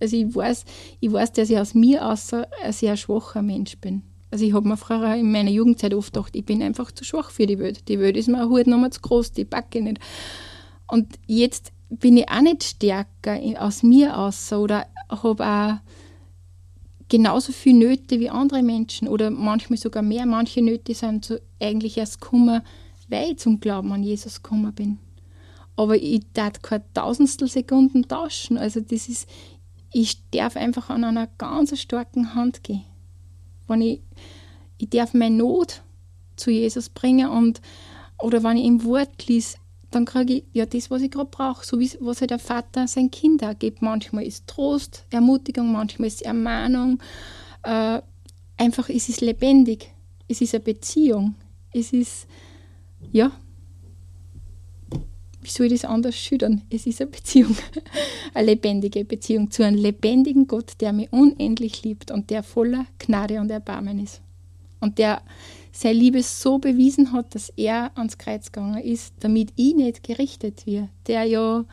Also 0.00 0.16
ich 0.16 0.34
weiß, 0.34 0.64
ich 1.00 1.12
weiß, 1.12 1.32
dass 1.32 1.50
ich 1.50 1.58
aus 1.58 1.74
mir 1.74 2.06
außer 2.06 2.46
ein 2.62 2.72
sehr 2.72 2.96
schwacher 2.96 3.42
Mensch 3.42 3.78
bin. 3.78 4.02
Also 4.30 4.44
ich 4.44 4.52
habe 4.52 4.68
mir 4.68 4.76
früher 4.76 5.14
in 5.14 5.30
meiner 5.30 5.50
Jugendzeit 5.50 5.94
oft 5.94 6.12
gedacht, 6.12 6.34
ich 6.36 6.44
bin 6.44 6.62
einfach 6.62 6.92
zu 6.92 7.04
schwach 7.04 7.30
für 7.30 7.46
die 7.46 7.58
Welt. 7.58 7.88
Die 7.88 7.98
Welt 7.98 8.16
ist 8.16 8.28
mir 8.28 8.48
halt 8.48 8.66
nochmal 8.66 8.90
zu 8.90 9.00
groß, 9.00 9.32
die 9.32 9.44
packe 9.44 9.80
nicht. 9.80 9.98
Und 10.86 11.18
jetzt 11.26 11.72
bin 11.88 12.16
ich 12.16 12.28
auch 12.28 12.40
nicht 12.40 12.64
stärker 12.64 13.38
aus 13.58 13.82
mir 13.82 14.16
außer 14.16 14.60
oder 14.60 14.86
habe 15.08 15.44
auch 15.44 15.90
genauso 17.10 17.52
viele 17.52 17.78
Nöte 17.78 18.20
wie 18.20 18.30
andere 18.30 18.62
Menschen 18.62 19.08
oder 19.08 19.30
manchmal 19.30 19.76
sogar 19.76 20.02
mehr. 20.02 20.24
Manche 20.24 20.62
Nöte 20.62 20.94
sind 20.94 21.26
so 21.26 21.36
eigentlich 21.60 21.98
erst 21.98 22.22
gekommen, 22.22 22.62
weil 23.08 23.32
ich 23.32 23.38
zum 23.38 23.60
Glauben 23.60 23.92
an 23.92 24.02
Jesus 24.02 24.42
gekommen 24.42 24.72
bin. 24.72 24.98
Aber 25.76 25.96
ich 25.96 26.22
darf 26.32 26.62
keine 26.62 26.84
Tausendstel 26.94 27.48
Sekunden 27.48 28.06
tauschen. 28.08 28.56
Also 28.56 28.80
das 28.80 29.08
ist, 29.08 29.28
ich 29.92 30.18
darf 30.30 30.56
einfach 30.56 30.88
an 30.88 31.04
einer 31.04 31.26
ganz 31.26 31.78
starken 31.78 32.34
Hand 32.34 32.62
gehen. 32.62 32.84
Wenn 33.66 33.82
ich, 33.82 34.00
ich 34.78 34.88
darf 34.88 35.12
meine 35.12 35.36
Not 35.36 35.82
zu 36.36 36.50
Jesus 36.50 36.88
bringen 36.88 37.28
und 37.28 37.60
oder 38.18 38.42
wenn 38.42 38.56
ich 38.56 38.66
im 38.66 38.84
Wort 38.84 39.26
lese, 39.26 39.56
dann 39.90 40.04
kriege 40.04 40.34
ich 40.34 40.44
ja 40.52 40.66
das, 40.66 40.90
was 40.90 41.02
ich 41.02 41.10
gerade 41.10 41.30
brauche, 41.30 41.66
so 41.66 41.78
wie 41.80 41.90
was 42.00 42.20
halt 42.20 42.30
der 42.30 42.38
Vater 42.38 42.86
sein 42.86 43.10
Kind 43.10 43.42
auch 43.42 43.58
gibt. 43.58 43.82
Manchmal 43.82 44.24
ist 44.24 44.46
Trost, 44.46 45.04
Ermutigung, 45.10 45.72
manchmal 45.72 46.08
ist 46.08 46.22
Ermahnung. 46.22 47.00
Äh, 47.62 48.00
einfach, 48.56 48.88
es 48.88 49.20
lebendig. 49.20 49.92
Es 50.28 50.40
ist 50.40 50.54
eine 50.54 50.62
Beziehung. 50.62 51.34
Es 51.72 51.92
ist, 51.92 52.26
ja, 53.10 53.32
wie 55.42 55.48
soll 55.48 55.66
ich 55.66 55.80
das 55.80 55.90
anders 55.90 56.16
schildern? 56.16 56.62
Es 56.70 56.86
ist 56.86 57.00
eine 57.00 57.10
Beziehung, 57.10 57.56
eine 58.34 58.46
lebendige 58.46 59.04
Beziehung 59.04 59.50
zu 59.50 59.64
einem 59.64 59.78
lebendigen 59.78 60.46
Gott, 60.46 60.74
der 60.80 60.92
mich 60.92 61.12
unendlich 61.12 61.82
liebt 61.82 62.10
und 62.10 62.30
der 62.30 62.42
voller 62.42 62.86
Gnade 62.98 63.40
und 63.40 63.50
Erbarmen 63.50 63.98
ist. 63.98 64.20
Und 64.80 64.98
der 64.98 65.22
seine 65.72 65.98
Liebe 65.98 66.22
so 66.22 66.58
bewiesen 66.58 67.12
hat, 67.12 67.34
dass 67.34 67.50
er 67.50 67.90
ans 67.96 68.18
Kreuz 68.18 68.52
gegangen 68.52 68.82
ist, 68.82 69.14
damit 69.20 69.52
ich 69.56 69.74
nicht 69.74 70.02
gerichtet 70.02 70.66
wird, 70.66 70.88
der 71.06 71.24
ja 71.24 71.64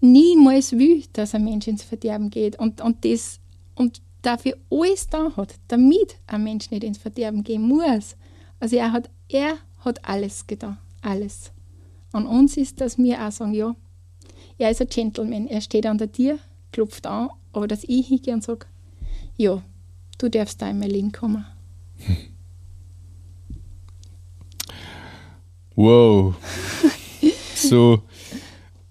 niemals 0.00 0.72
will, 0.72 1.04
dass 1.12 1.34
ein 1.34 1.44
Mensch 1.44 1.66
ins 1.66 1.82
Verderben 1.82 2.30
geht 2.30 2.58
und, 2.58 2.80
und 2.80 3.04
das 3.04 3.40
und 3.74 4.00
dafür 4.22 4.56
alles 4.70 5.08
da 5.08 5.32
hat, 5.36 5.54
damit 5.68 6.16
ein 6.26 6.44
Mensch 6.44 6.70
nicht 6.70 6.84
ins 6.84 6.98
Verderben 6.98 7.44
gehen 7.44 7.62
muss. 7.62 8.16
Also 8.60 8.76
er 8.76 8.92
hat, 8.92 9.10
er 9.28 9.56
hat 9.78 10.04
alles 10.04 10.46
getan, 10.46 10.78
alles. 11.00 11.52
An 12.12 12.26
uns 12.26 12.56
ist, 12.56 12.80
dass 12.80 12.98
wir 12.98 13.24
auch 13.24 13.30
sagen, 13.30 13.54
ja, 13.54 13.76
er 14.56 14.70
ist 14.70 14.80
ein 14.80 14.88
Gentleman, 14.88 15.46
er 15.46 15.60
steht 15.60 15.86
an 15.86 15.98
der 15.98 16.10
Tür, 16.10 16.38
klopft 16.72 17.06
an, 17.06 17.30
aber 17.52 17.68
dass 17.68 17.84
ich 17.84 18.08
hingehe 18.08 18.34
und 18.34 18.42
sage, 18.42 18.66
ja, 19.36 19.62
du 20.18 20.28
darfst 20.28 20.60
da 20.60 20.68
in 20.68 20.78
mein 20.80 20.90
Leben 20.90 21.12
kommen. 21.12 21.44
Hm. 22.06 22.38
Wow. 25.78 26.34
so. 27.54 28.02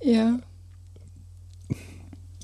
ja. 0.01 0.39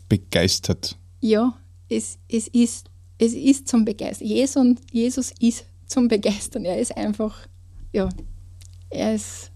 Begeistert. 0.09 0.97
Ja, 1.21 1.57
es, 1.87 2.19
es, 2.27 2.49
ist, 2.49 2.89
es 3.17 3.31
ist 3.31 3.69
zum 3.69 3.85
Begeistern. 3.85 4.27
Jesus, 4.27 4.77
Jesus 4.91 5.31
ist 5.39 5.65
zum 5.87 6.09
Begeistern. 6.09 6.65
Er 6.65 6.77
ist 6.77 6.97
einfach, 6.97 7.47
ja, 7.93 8.09
er 8.89 9.15
ist 9.15 9.49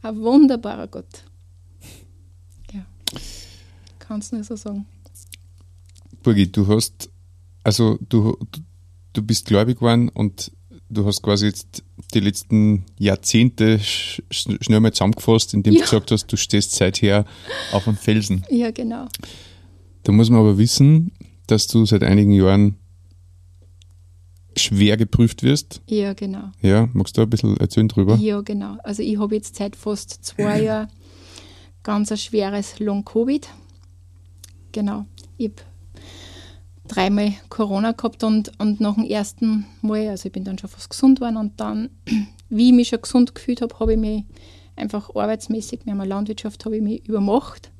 ein 0.00 0.18
wunderbarer 0.18 0.86
Gott. 0.86 1.24
Ja, 2.72 2.86
kannst 3.98 4.32
nur 4.32 4.44
so 4.44 4.56
sagen. 4.56 4.86
Burgi, 6.22 6.50
du 6.50 6.66
hast, 6.68 7.10
also 7.64 7.98
du, 8.08 8.38
du 9.12 9.22
bist 9.22 9.44
gläubig 9.44 9.80
geworden 9.80 10.08
und 10.08 10.52
du 10.92 11.06
hast 11.06 11.22
quasi 11.22 11.46
jetzt 11.46 11.82
die 12.14 12.20
letzten 12.20 12.84
Jahrzehnte 12.98 13.78
sch 13.78 14.22
schnell 14.30 14.80
mal 14.80 14.92
zusammengefasst, 14.92 15.54
indem 15.54 15.74
ja. 15.74 15.80
du 15.80 15.84
gesagt 15.84 16.10
hast, 16.10 16.26
du 16.26 16.36
stehst 16.36 16.72
seither 16.72 17.24
auf 17.72 17.88
einem 17.88 17.96
Felsen. 17.96 18.44
Ja, 18.50 18.70
genau. 18.70 19.06
Da 20.02 20.12
muss 20.12 20.30
man 20.30 20.40
aber 20.40 20.58
wissen, 20.58 21.12
dass 21.46 21.66
du 21.66 21.84
seit 21.86 22.02
einigen 22.02 22.32
Jahren 22.32 22.76
schwer 24.56 24.96
geprüft 24.96 25.42
wirst. 25.42 25.80
Ja, 25.86 26.12
genau. 26.12 26.50
Ja, 26.60 26.88
magst 26.92 27.16
du 27.16 27.22
ein 27.22 27.30
bisschen 27.30 27.56
erzählen 27.56 27.88
drüber? 27.88 28.16
Ja, 28.16 28.40
genau. 28.42 28.76
Also 28.82 29.02
ich 29.02 29.18
habe 29.18 29.34
jetzt 29.34 29.56
seit 29.56 29.76
fast 29.76 30.24
zwei 30.24 30.62
Jahren 30.64 30.88
ganz 31.82 32.12
ein 32.12 32.18
schweres 32.18 32.78
Long-Covid. 32.78 33.48
Genau. 34.72 35.06
Ich 35.36 35.50
habe 35.50 35.62
dreimal 36.92 37.32
Corona 37.48 37.92
gehabt 37.92 38.22
und, 38.24 38.52
und 38.58 38.80
nach 38.80 38.94
dem 38.94 39.04
ersten 39.04 39.66
Mal, 39.80 40.08
also 40.08 40.26
ich 40.26 40.32
bin 40.32 40.44
dann 40.44 40.58
schon 40.58 40.70
fast 40.70 40.90
gesund 40.90 41.20
geworden 41.20 41.36
und 41.36 41.58
dann, 41.58 41.90
wie 42.48 42.68
ich 42.68 42.74
mich 42.74 42.88
schon 42.88 43.00
gesund 43.00 43.34
gefühlt 43.34 43.62
habe, 43.62 43.78
habe 43.78 43.92
ich 43.94 43.98
mich 43.98 44.24
einfach 44.76 45.10
arbeitsmäßig, 45.14 45.80
haben 45.80 46.00
eine 46.00 46.08
Landwirtschaft, 46.08 46.64
habe 46.64 46.76
ich 46.76 46.82
mich 46.82 47.06
übermacht. 47.08 47.70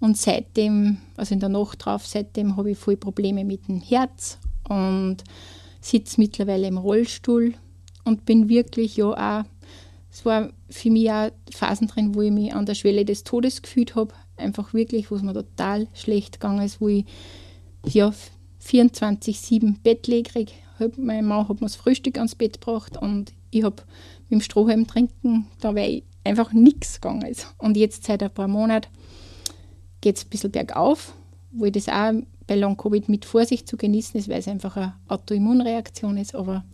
Und 0.00 0.16
seitdem, 0.16 0.98
also 1.16 1.34
in 1.34 1.40
der 1.40 1.48
Nacht 1.48 1.84
drauf, 1.84 2.06
seitdem 2.06 2.56
habe 2.56 2.70
ich 2.70 2.78
voll 2.78 2.96
Probleme 2.96 3.44
mit 3.44 3.66
dem 3.68 3.80
Herz 3.80 4.38
und 4.68 5.18
sitze 5.80 6.20
mittlerweile 6.20 6.66
im 6.66 6.78
Rollstuhl 6.78 7.54
und 8.04 8.24
bin 8.24 8.48
wirklich 8.48 8.96
ja 8.96 9.40
auch, 9.40 9.44
es 10.10 10.24
war 10.24 10.50
für 10.70 10.90
mich 10.90 11.10
auch 11.10 11.30
Phasen 11.52 11.88
drin, 11.88 12.14
wo 12.14 12.22
ich 12.22 12.32
mich 12.32 12.54
an 12.54 12.66
der 12.66 12.74
Schwelle 12.74 13.04
des 13.04 13.24
Todes 13.24 13.62
gefühlt 13.62 13.94
habe. 13.94 14.14
Einfach 14.36 14.72
wirklich, 14.72 15.10
wo 15.10 15.16
es 15.16 15.22
mir 15.22 15.34
total 15.34 15.88
schlecht 15.94 16.40
gegangen 16.40 16.64
ist, 16.64 16.80
wo 16.80 16.88
ich 16.88 17.04
ja 17.84 18.12
24-7 18.64 19.76
bettlägerig, 19.82 20.54
mein 20.96 21.26
Mann 21.26 21.48
hat 21.48 21.60
mir 21.60 21.66
das 21.66 21.76
Frühstück 21.76 22.16
ans 22.16 22.34
Bett 22.34 22.60
gebracht 22.60 22.96
und 22.96 23.32
ich 23.50 23.62
habe 23.62 23.82
mit 24.28 24.40
dem 24.40 24.40
Strohhalm 24.40 24.86
trinken, 24.86 25.46
da 25.60 25.74
wäre 25.74 26.02
einfach 26.24 26.52
nichts 26.52 27.00
gegangen 27.00 27.26
ist. 27.26 27.52
Und 27.58 27.76
jetzt 27.76 28.04
seit 28.04 28.22
ein 28.22 28.30
paar 28.30 28.48
Monaten 28.48 28.88
geht 30.00 30.16
es 30.16 30.24
ein 30.24 30.28
bisschen 30.28 30.52
bergauf, 30.52 31.14
wo 31.52 31.64
ich 31.64 31.72
das 31.72 31.88
auch 31.88 32.12
bei 32.46 32.56
Long-Covid 32.56 33.08
mit 33.08 33.24
Vorsicht 33.24 33.68
zu 33.68 33.76
genießen 33.76 34.18
ist, 34.18 34.28
weil 34.28 34.38
es 34.38 34.48
einfach 34.48 34.76
eine 34.76 34.94
Autoimmunreaktion 35.08 36.16
ist. 36.16 36.34
Aber 36.34 36.64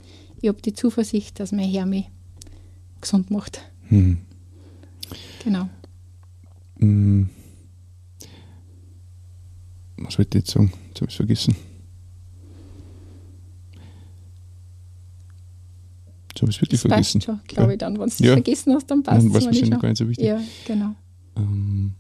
ich 0.41 0.49
habe 0.49 0.61
die 0.61 0.73
Zuversicht, 0.73 1.41
dass 1.41 1.53
mein 1.53 1.69
Herr 1.71 1.87
mich 1.87 2.11
gesund 3.01 3.31
macht. 3.31 3.61
Hm. 3.89 4.19
Genau. 5.43 5.69
Hm. 6.79 7.29
Was 9.97 10.19
wollte 10.19 10.39
ich 10.39 10.45
jetzt 10.45 10.53
sagen? 10.53 10.73
Jetzt 10.89 11.01
habe 11.01 11.11
ich 11.11 11.15
es 11.15 11.17
vergessen. 11.17 11.57
Habe 16.45 16.51
ich 16.51 16.57
es 16.57 16.63
wirklich 16.63 16.81
das 16.83 16.89
vergessen. 16.89 17.21
Passt 17.21 17.27
schon, 17.27 17.41
glaube 17.47 17.73
ich 17.73 17.79
dann. 17.79 17.95
Wenn 17.95 18.01
du 18.01 18.07
es 18.07 18.19
ja. 18.19 18.33
vergessen 18.33 18.75
hast, 18.75 18.91
dann 18.91 19.03
passt 19.03 19.19
es. 19.19 19.25
Dann 19.25 19.33
war 19.33 19.41
es 19.41 19.47
wahrscheinlich 19.47 19.81
gar 19.81 19.89
nicht 19.89 19.99
so 19.99 20.09
wichtig. 20.09 20.27
Ja, 20.27 20.41
genau. 20.67 20.95
Ähm, 21.37 21.93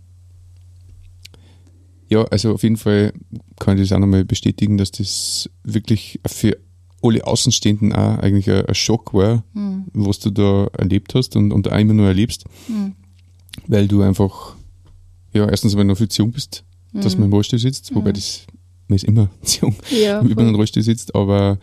ja, 2.08 2.22
also 2.24 2.52
auf 2.52 2.62
jeden 2.62 2.76
Fall 2.76 3.12
kann 3.58 3.78
ich 3.78 3.88
das 3.88 3.96
auch 3.96 4.00
nochmal 4.00 4.24
bestätigen, 4.24 4.76
dass 4.76 4.92
das 4.92 5.50
wirklich 5.64 6.20
für 6.26 6.58
alle 7.02 7.26
Außenstehenden 7.26 7.92
auch 7.92 8.18
eigentlich 8.18 8.48
ein, 8.50 8.66
ein 8.66 8.74
Schock 8.74 9.14
war, 9.14 9.44
mhm. 9.54 9.86
was 9.92 10.20
du 10.20 10.30
da 10.30 10.68
erlebt 10.78 11.14
hast 11.14 11.36
und, 11.36 11.52
und 11.52 11.70
auch 11.70 11.78
immer 11.78 11.94
nur 11.94 12.06
erlebst, 12.06 12.44
mhm. 12.68 12.94
weil 13.66 13.88
du 13.88 14.02
einfach, 14.02 14.56
ja, 15.32 15.48
erstens 15.48 15.74
mal 15.74 15.84
noch 15.84 15.98
viel 15.98 16.08
zu 16.08 16.22
jung 16.22 16.32
bist, 16.32 16.64
mhm. 16.92 17.00
dass 17.00 17.16
man 17.16 17.26
im 17.26 17.32
Rollstuhl 17.32 17.58
sitzt, 17.58 17.94
wobei 17.94 18.12
das, 18.12 18.46
man 18.88 18.96
ist 18.96 19.04
immer 19.04 19.30
zu 19.42 19.62
jung, 19.62 19.76
ja, 19.90 20.22
wenn 20.28 20.34
man 20.34 20.48
im 20.48 20.54
Rollstuhl 20.54 20.82
sitzt, 20.82 21.14
aber 21.14 21.58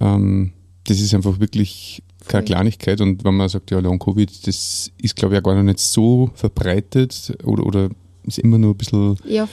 ähm, 0.00 0.52
das 0.88 1.00
ist 1.00 1.14
einfach 1.14 1.38
wirklich 1.38 2.02
keine 2.26 2.44
Kleinigkeit 2.44 3.00
und 3.00 3.24
wenn 3.24 3.34
man 3.34 3.48
sagt, 3.48 3.70
ja, 3.70 3.78
Long-Covid, 3.78 4.46
das 4.46 4.90
ist 5.00 5.16
glaube 5.16 5.34
ich 5.34 5.40
auch 5.40 5.44
gar 5.44 5.54
noch 5.54 5.62
nicht 5.62 5.80
so 5.80 6.30
verbreitet 6.34 7.36
oder, 7.44 7.64
oder 7.64 7.90
ist 8.24 8.38
immer 8.38 8.58
nur 8.58 8.74
ein 8.74 8.76
bisschen 8.76 9.16
ja, 9.26 9.48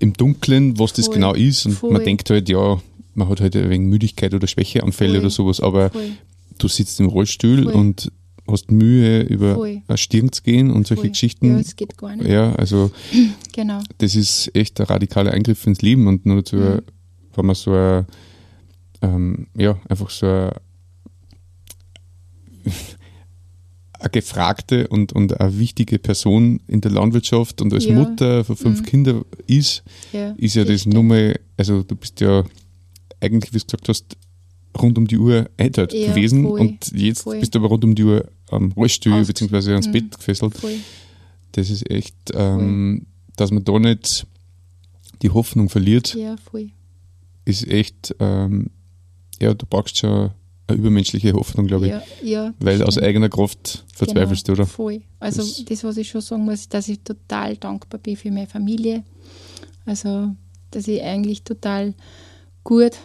im 0.00 0.12
Dunkeln, 0.12 0.78
was 0.78 0.92
voll. 0.92 0.96
das 0.96 1.10
genau 1.10 1.34
ist. 1.34 1.66
Und 1.66 1.72
voll. 1.72 1.92
man 1.92 2.04
denkt 2.04 2.30
halt, 2.30 2.48
ja, 2.48 2.80
man 3.14 3.28
hat 3.28 3.40
halt 3.40 3.54
wenig 3.54 3.88
Müdigkeit 3.88 4.34
oder 4.34 4.46
Schwächeanfälle 4.46 5.14
voll. 5.14 5.20
oder 5.20 5.30
sowas, 5.30 5.60
aber 5.60 5.90
du 6.58 6.68
sitzt 6.68 7.00
im 7.00 7.06
Rollstuhl 7.06 7.66
und 7.66 8.12
hast 8.50 8.70
Mühe, 8.70 9.22
über 9.22 9.54
Voll. 9.54 9.82
eine 9.86 9.98
Stirn 9.98 10.32
zu 10.32 10.42
gehen 10.42 10.70
und 10.70 10.86
solche 10.86 11.02
Voll. 11.02 11.10
Geschichten. 11.10 11.50
Ja, 11.50 11.58
das 11.58 11.76
geht 11.76 11.96
gar 11.98 12.16
nicht. 12.16 12.28
Ja, 12.28 12.54
also 12.54 12.90
genau. 13.52 13.80
das 13.98 14.14
ist 14.14 14.50
echt 14.54 14.80
ein 14.80 14.86
radikaler 14.86 15.32
Eingriff 15.32 15.66
ins 15.66 15.82
Leben 15.82 16.06
und 16.06 16.26
nur 16.26 16.36
dazu, 16.36 16.56
mhm. 16.56 16.80
wenn 17.34 17.46
man 17.46 17.54
so 17.54 17.72
ein, 17.72 18.06
ähm, 19.02 19.48
ja, 19.56 19.78
einfach 19.88 20.10
so 20.10 20.26
ein 20.26 20.52
eine 23.98 24.10
gefragte 24.10 24.86
und, 24.88 25.12
und 25.12 25.40
eine 25.40 25.58
wichtige 25.58 25.98
Person 25.98 26.60
in 26.68 26.80
der 26.80 26.92
Landwirtschaft 26.92 27.60
und 27.60 27.72
als 27.74 27.86
ja. 27.86 27.94
Mutter 27.94 28.44
von 28.44 28.56
fünf 28.56 28.80
mhm. 28.80 28.86
Kindern 28.86 29.24
ist, 29.46 29.82
ja, 30.12 30.30
ist 30.36 30.54
ja 30.54 30.64
das 30.64 30.86
Nummer, 30.86 31.34
also 31.56 31.82
du 31.82 31.96
bist 31.96 32.20
ja 32.20 32.44
eigentlich, 33.20 33.52
wie 33.52 33.58
du 33.58 33.64
gesagt 33.64 33.88
hast, 33.88 34.16
rund 34.80 34.98
um 34.98 35.06
die 35.06 35.18
Uhr 35.18 35.48
eingeteilt 35.56 35.92
ja, 35.92 36.08
gewesen 36.08 36.44
voll, 36.44 36.60
und 36.60 36.92
jetzt 36.92 37.22
voll. 37.22 37.40
bist 37.40 37.54
du 37.54 37.58
aber 37.58 37.68
rund 37.68 37.84
um 37.84 37.94
die 37.94 38.04
Uhr 38.04 38.28
am 38.50 38.70
Rollstuhl 38.72 39.24
bzw. 39.24 39.72
ans 39.72 39.88
mhm. 39.88 39.92
Bett 39.92 40.16
gefesselt. 40.16 40.56
Voll. 40.56 40.76
Das 41.52 41.70
ist 41.70 41.90
echt, 41.90 42.14
ähm, 42.34 43.06
dass 43.36 43.50
man 43.50 43.64
da 43.64 43.78
nicht 43.78 44.26
die 45.22 45.30
Hoffnung 45.30 45.68
verliert, 45.68 46.14
ja, 46.14 46.36
ist 47.44 47.66
echt, 47.66 48.14
ähm, 48.20 48.70
ja, 49.40 49.54
du 49.54 49.66
brauchst 49.66 49.98
schon 49.98 50.30
eine 50.66 50.78
übermenschliche 50.78 51.32
Hoffnung, 51.32 51.66
glaube 51.66 51.86
ich. 51.86 51.92
Ja, 51.92 52.02
ja, 52.22 52.54
Weil 52.60 52.74
stimmt. 52.74 52.88
aus 52.88 52.98
eigener 52.98 53.28
Kraft 53.28 53.84
verzweifelst 53.94 54.46
genau, 54.46 54.56
du, 54.56 54.62
oder? 54.62 54.70
Voll. 54.70 55.02
Also 55.18 55.42
das, 55.42 55.64
das, 55.64 55.84
was 55.84 55.96
ich 55.96 56.08
schon 56.08 56.20
sagen 56.20 56.44
muss, 56.44 56.68
dass 56.68 56.88
ich 56.88 57.00
total 57.00 57.56
dankbar 57.56 58.00
bin 58.00 58.16
für 58.16 58.30
meine 58.30 58.46
Familie. 58.46 59.04
Also, 59.86 60.32
dass 60.70 60.86
ich 60.86 61.02
eigentlich 61.02 61.42
total 61.42 61.94
gut 62.64 62.98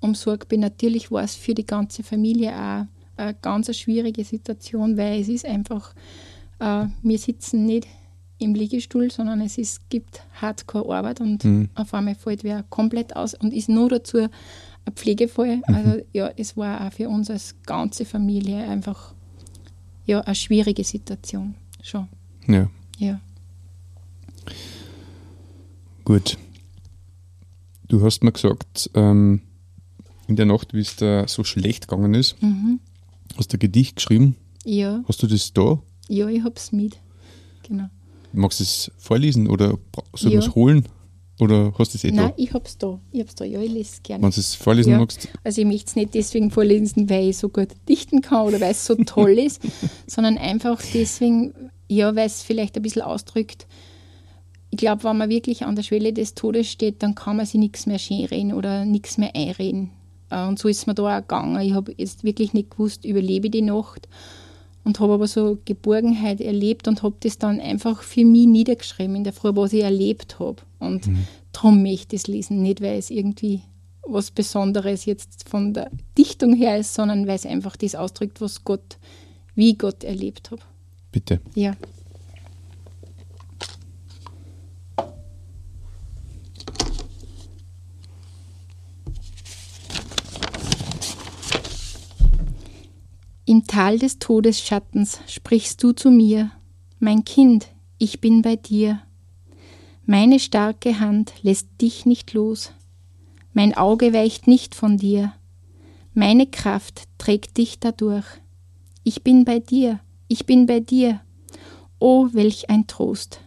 umsorgt 0.00 0.48
bin. 0.48 0.60
Natürlich 0.60 1.10
war 1.10 1.24
es 1.24 1.34
für 1.34 1.54
die 1.54 1.66
ganze 1.66 2.02
Familie 2.02 2.52
auch 2.52 2.84
eine 3.16 3.34
ganz 3.42 3.74
schwierige 3.76 4.24
Situation, 4.24 4.96
weil 4.96 5.20
es 5.20 5.28
ist 5.28 5.44
einfach, 5.44 5.92
äh, 6.60 6.86
wir 7.02 7.18
sitzen 7.18 7.66
nicht 7.66 7.86
im 8.38 8.54
Liegestuhl, 8.54 9.10
sondern 9.10 9.40
es 9.40 9.58
ist, 9.58 9.90
gibt 9.90 10.22
Hardcore-Arbeit 10.40 11.20
und 11.20 11.44
mhm. 11.44 11.68
auf 11.74 11.92
einmal 11.92 12.14
fällt 12.14 12.44
wer 12.44 12.62
komplett 12.70 13.16
aus 13.16 13.34
und 13.34 13.52
ist 13.52 13.68
nur 13.68 13.88
dazu 13.88 14.28
Pflegefall. 14.92 15.56
Mhm. 15.56 15.74
Also 15.74 16.02
ja, 16.12 16.30
es 16.36 16.56
war 16.56 16.86
auch 16.86 16.92
für 16.92 17.08
uns 17.08 17.30
als 17.30 17.54
ganze 17.66 18.04
Familie 18.04 18.58
einfach 18.68 19.14
ja, 20.06 20.20
eine 20.20 20.34
schwierige 20.34 20.84
Situation. 20.84 21.54
Schon. 21.82 22.08
Ja. 22.46 22.70
Ja. 22.98 23.20
Gut. 26.04 26.38
Du 27.88 28.02
hast 28.04 28.22
mir 28.22 28.32
gesagt, 28.32 28.90
ähm, 28.94 29.42
in 30.26 30.36
der 30.36 30.46
Nacht, 30.46 30.74
wie 30.74 30.80
es 30.80 30.96
da 30.96 31.26
so 31.28 31.44
schlecht 31.44 31.88
gegangen 31.88 32.14
ist, 32.14 32.40
mhm. 32.42 32.80
hast 33.36 33.52
du 33.52 33.56
ein 33.56 33.60
Gedicht 33.60 33.96
geschrieben. 33.96 34.36
Ja. 34.64 35.02
Hast 35.08 35.22
du 35.22 35.26
das 35.26 35.52
da? 35.52 35.80
Ja, 36.08 36.28
ich 36.28 36.42
habe 36.42 36.54
es 36.56 36.72
mit. 36.72 36.98
Genau. 37.66 37.88
Magst 38.32 38.60
du 38.60 38.64
es 38.64 38.90
vorlesen 38.98 39.48
oder 39.48 39.78
soll 40.14 40.32
ja. 40.32 40.38
man 40.38 40.48
es 40.48 40.54
holen? 40.54 40.88
Oder 41.40 41.72
hast 41.78 41.94
du 41.94 41.98
es 41.98 42.04
eh 42.04 42.10
Nein, 42.10 42.28
da? 42.28 42.34
ich 42.36 42.52
habe 42.52 42.64
es 42.64 42.78
da. 42.78 42.98
Ich 43.12 43.20
habe 43.20 43.28
es 43.28 43.34
da. 43.34 43.44
Ja, 43.44 43.60
ich 43.60 43.70
lese 43.70 43.92
es 43.94 44.02
gerne. 44.02 44.24
Wenn 44.24 44.30
du 44.30 44.40
es 44.40 44.54
vorlesen 44.54 44.92
ja. 44.92 44.98
magst? 44.98 45.28
Also 45.44 45.60
ich 45.60 45.66
möchte 45.66 45.86
es 45.86 45.96
nicht 45.96 46.14
deswegen 46.14 46.50
vorlesen, 46.50 47.08
weil 47.08 47.28
ich 47.28 47.38
so 47.38 47.48
gut 47.48 47.68
dichten 47.88 48.22
kann 48.22 48.46
oder 48.46 48.60
weil 48.60 48.72
es 48.72 48.84
so 48.84 48.96
toll 48.96 49.38
ist, 49.38 49.62
sondern 50.06 50.36
einfach 50.36 50.82
deswegen, 50.92 51.54
ja, 51.88 52.14
weil 52.16 52.26
es 52.26 52.42
vielleicht 52.42 52.76
ein 52.76 52.82
bisschen 52.82 53.02
ausdrückt. 53.02 53.66
Ich 54.70 54.78
glaube, 54.78 55.04
wenn 55.04 55.16
man 55.16 55.30
wirklich 55.30 55.64
an 55.64 55.76
der 55.76 55.84
Schwelle 55.84 56.12
des 56.12 56.34
Todes 56.34 56.70
steht, 56.70 57.02
dann 57.02 57.14
kann 57.14 57.36
man 57.36 57.46
sich 57.46 57.60
nichts 57.60 57.86
mehr 57.86 57.98
schönreden 57.98 58.52
oder 58.52 58.84
nichts 58.84 59.16
mehr 59.16 59.34
einreden. 59.34 59.90
Äh, 60.30 60.46
und 60.46 60.58
so 60.58 60.68
ist 60.68 60.78
es 60.78 60.86
mir 60.86 60.94
da 60.94 61.18
auch 61.18 61.20
gegangen. 61.20 61.60
Ich 61.60 61.72
habe 61.72 61.94
jetzt 61.96 62.24
wirklich 62.24 62.52
nicht 62.52 62.70
gewusst, 62.70 63.04
überlebe 63.04 63.46
ich 63.46 63.52
die 63.52 63.62
Nacht 63.62 64.08
und 64.84 65.00
habe 65.00 65.14
aber 65.14 65.26
so 65.26 65.58
Geborgenheit 65.64 66.40
erlebt 66.40 66.88
und 66.88 67.02
habe 67.02 67.16
das 67.20 67.38
dann 67.38 67.60
einfach 67.60 68.02
für 68.02 68.24
mich 68.24 68.46
niedergeschrieben 68.46 69.16
in 69.16 69.24
der 69.24 69.32
Früh, 69.32 69.50
was 69.54 69.72
ich 69.72 69.82
erlebt 69.82 70.38
habe. 70.38 70.56
Und 70.78 71.06
mhm. 71.06 71.24
darum 71.52 71.82
möchte 71.82 72.16
ich 72.16 72.22
es 72.22 72.28
lesen, 72.28 72.62
nicht 72.62 72.80
weil 72.80 72.98
es 72.98 73.10
irgendwie 73.10 73.62
was 74.02 74.30
Besonderes 74.30 75.04
jetzt 75.04 75.48
von 75.48 75.74
der 75.74 75.90
Dichtung 76.16 76.54
her 76.54 76.78
ist, 76.78 76.94
sondern 76.94 77.26
weil 77.26 77.36
es 77.36 77.46
einfach 77.46 77.76
das 77.76 77.94
ausdrückt, 77.94 78.40
was 78.40 78.64
Gott, 78.64 78.98
wie 79.54 79.74
Gott 79.74 80.04
erlebt 80.04 80.50
habe. 80.50 80.62
Bitte. 81.12 81.40
Ja. 81.54 81.76
Tal 93.78 93.96
des 93.96 94.18
Todesschattens 94.18 95.20
sprichst 95.28 95.80
du 95.84 95.92
zu 95.92 96.10
mir, 96.10 96.50
mein 96.98 97.24
Kind, 97.24 97.68
ich 97.98 98.20
bin 98.20 98.42
bei 98.42 98.56
dir. 98.56 99.00
Meine 100.04 100.40
starke 100.40 100.98
Hand 100.98 101.32
lässt 101.42 101.68
dich 101.80 102.04
nicht 102.04 102.32
los, 102.32 102.72
mein 103.52 103.76
Auge 103.76 104.12
weicht 104.12 104.48
nicht 104.48 104.74
von 104.74 104.96
dir, 104.96 105.32
meine 106.12 106.48
Kraft 106.48 107.04
trägt 107.18 107.56
dich 107.56 107.78
dadurch. 107.78 108.26
Ich 109.04 109.22
bin 109.22 109.44
bei 109.44 109.60
dir, 109.60 110.00
ich 110.26 110.44
bin 110.44 110.66
bei 110.66 110.80
dir. 110.80 111.20
Oh, 112.00 112.26
welch 112.32 112.70
ein 112.70 112.88
Trost, 112.88 113.42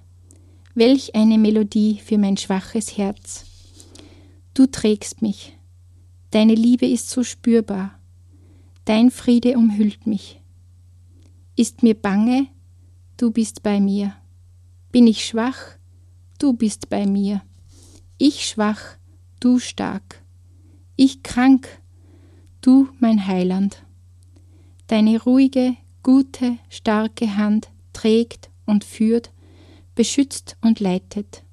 welch 0.76 1.14
eine 1.14 1.40
Melodie 1.40 2.00
für 2.02 2.18
mein 2.18 2.38
schwaches 2.38 2.98
Herz. 2.98 3.44
Du 4.54 4.66
trägst 4.66 5.22
mich, 5.22 5.58
deine 6.30 6.56
Liebe 6.56 6.88
ist 6.88 7.10
so 7.10 7.22
spürbar, 7.22 8.00
Dein 8.92 9.10
Friede 9.10 9.58
umhüllt 9.58 10.06
mich. 10.06 10.42
Ist 11.56 11.82
mir 11.82 11.96
bange, 11.96 12.48
du 13.16 13.32
bist 13.32 13.64
bei 13.64 13.80
mir. 13.80 14.18
Bin 14.92 15.08
ich 15.08 15.24
schwach, 15.24 15.78
du 16.40 16.52
bist 16.52 16.90
bei 16.90 17.08
mir. 17.08 17.42
Ich 18.18 18.46
schwach, 18.46 18.98
du 19.40 19.60
stark. 19.60 20.22
Ich 20.98 21.24
krank, 21.24 21.70
du 22.60 22.90
mein 23.00 23.28
Heiland. 23.28 23.82
Deine 24.88 25.22
ruhige, 25.22 25.78
gute, 26.04 26.58
starke 26.68 27.38
Hand 27.38 27.70
trägt 27.94 28.50
und 28.66 28.84
führt, 28.84 29.32
beschützt 29.96 30.58
und 30.60 30.82
leitet. 30.82 31.46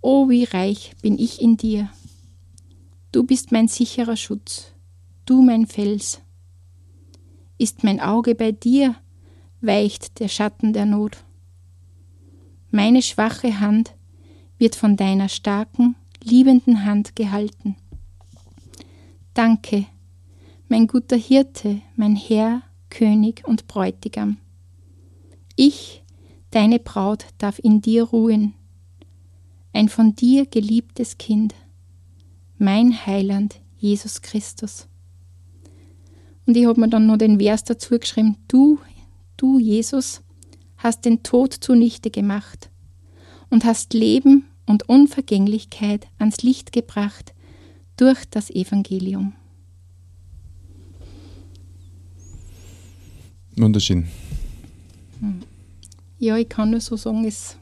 O 0.00 0.28
wie 0.28 0.44
reich 0.44 0.92
bin 1.02 1.18
ich 1.18 1.42
in 1.42 1.56
dir. 1.56 1.90
Du 3.10 3.24
bist 3.24 3.50
mein 3.50 3.66
sicherer 3.66 4.16
Schutz, 4.16 4.75
du 5.26 5.42
mein 5.42 5.66
Fels. 5.66 6.20
Ist 7.58 7.84
mein 7.84 8.00
Auge 8.00 8.34
bei 8.34 8.52
dir, 8.52 8.94
weicht 9.60 10.20
der 10.20 10.28
Schatten 10.28 10.72
der 10.72 10.86
Not. 10.86 11.24
Meine 12.70 13.02
schwache 13.02 13.60
Hand 13.60 13.94
wird 14.58 14.76
von 14.76 14.96
deiner 14.96 15.28
starken, 15.28 15.96
liebenden 16.22 16.84
Hand 16.84 17.16
gehalten. 17.16 17.76
Danke, 19.34 19.86
mein 20.68 20.86
guter 20.86 21.16
Hirte, 21.16 21.82
mein 21.96 22.16
Herr, 22.16 22.62
König 22.88 23.46
und 23.46 23.66
Bräutigam. 23.66 24.38
Ich, 25.56 26.02
deine 26.50 26.78
Braut, 26.78 27.26
darf 27.38 27.58
in 27.58 27.80
dir 27.80 28.04
ruhen, 28.04 28.54
ein 29.72 29.88
von 29.88 30.14
dir 30.14 30.46
geliebtes 30.46 31.18
Kind, 31.18 31.54
mein 32.58 33.06
Heiland 33.06 33.60
Jesus 33.76 34.22
Christus. 34.22 34.88
Und 36.46 36.56
ich 36.56 36.66
habe 36.66 36.80
mir 36.80 36.88
dann 36.88 37.06
noch 37.06 37.16
den 37.16 37.38
Vers 37.40 37.64
dazu 37.64 37.98
geschrieben, 37.98 38.36
du, 38.48 38.78
du 39.36 39.58
Jesus, 39.58 40.22
hast 40.78 41.04
den 41.04 41.22
Tod 41.22 41.52
zunichte 41.52 42.10
gemacht 42.10 42.70
und 43.50 43.64
hast 43.64 43.94
Leben 43.94 44.44
und 44.66 44.88
Unvergänglichkeit 44.88 46.06
ans 46.18 46.42
Licht 46.42 46.72
gebracht 46.72 47.34
durch 47.96 48.24
das 48.30 48.50
Evangelium. 48.50 49.32
Wunderschön. 53.56 54.06
Ja, 56.18 56.36
ich 56.36 56.48
kann 56.48 56.70
nur 56.70 56.80
so 56.80 56.96
sagen, 56.96 57.24
es, 57.24 57.56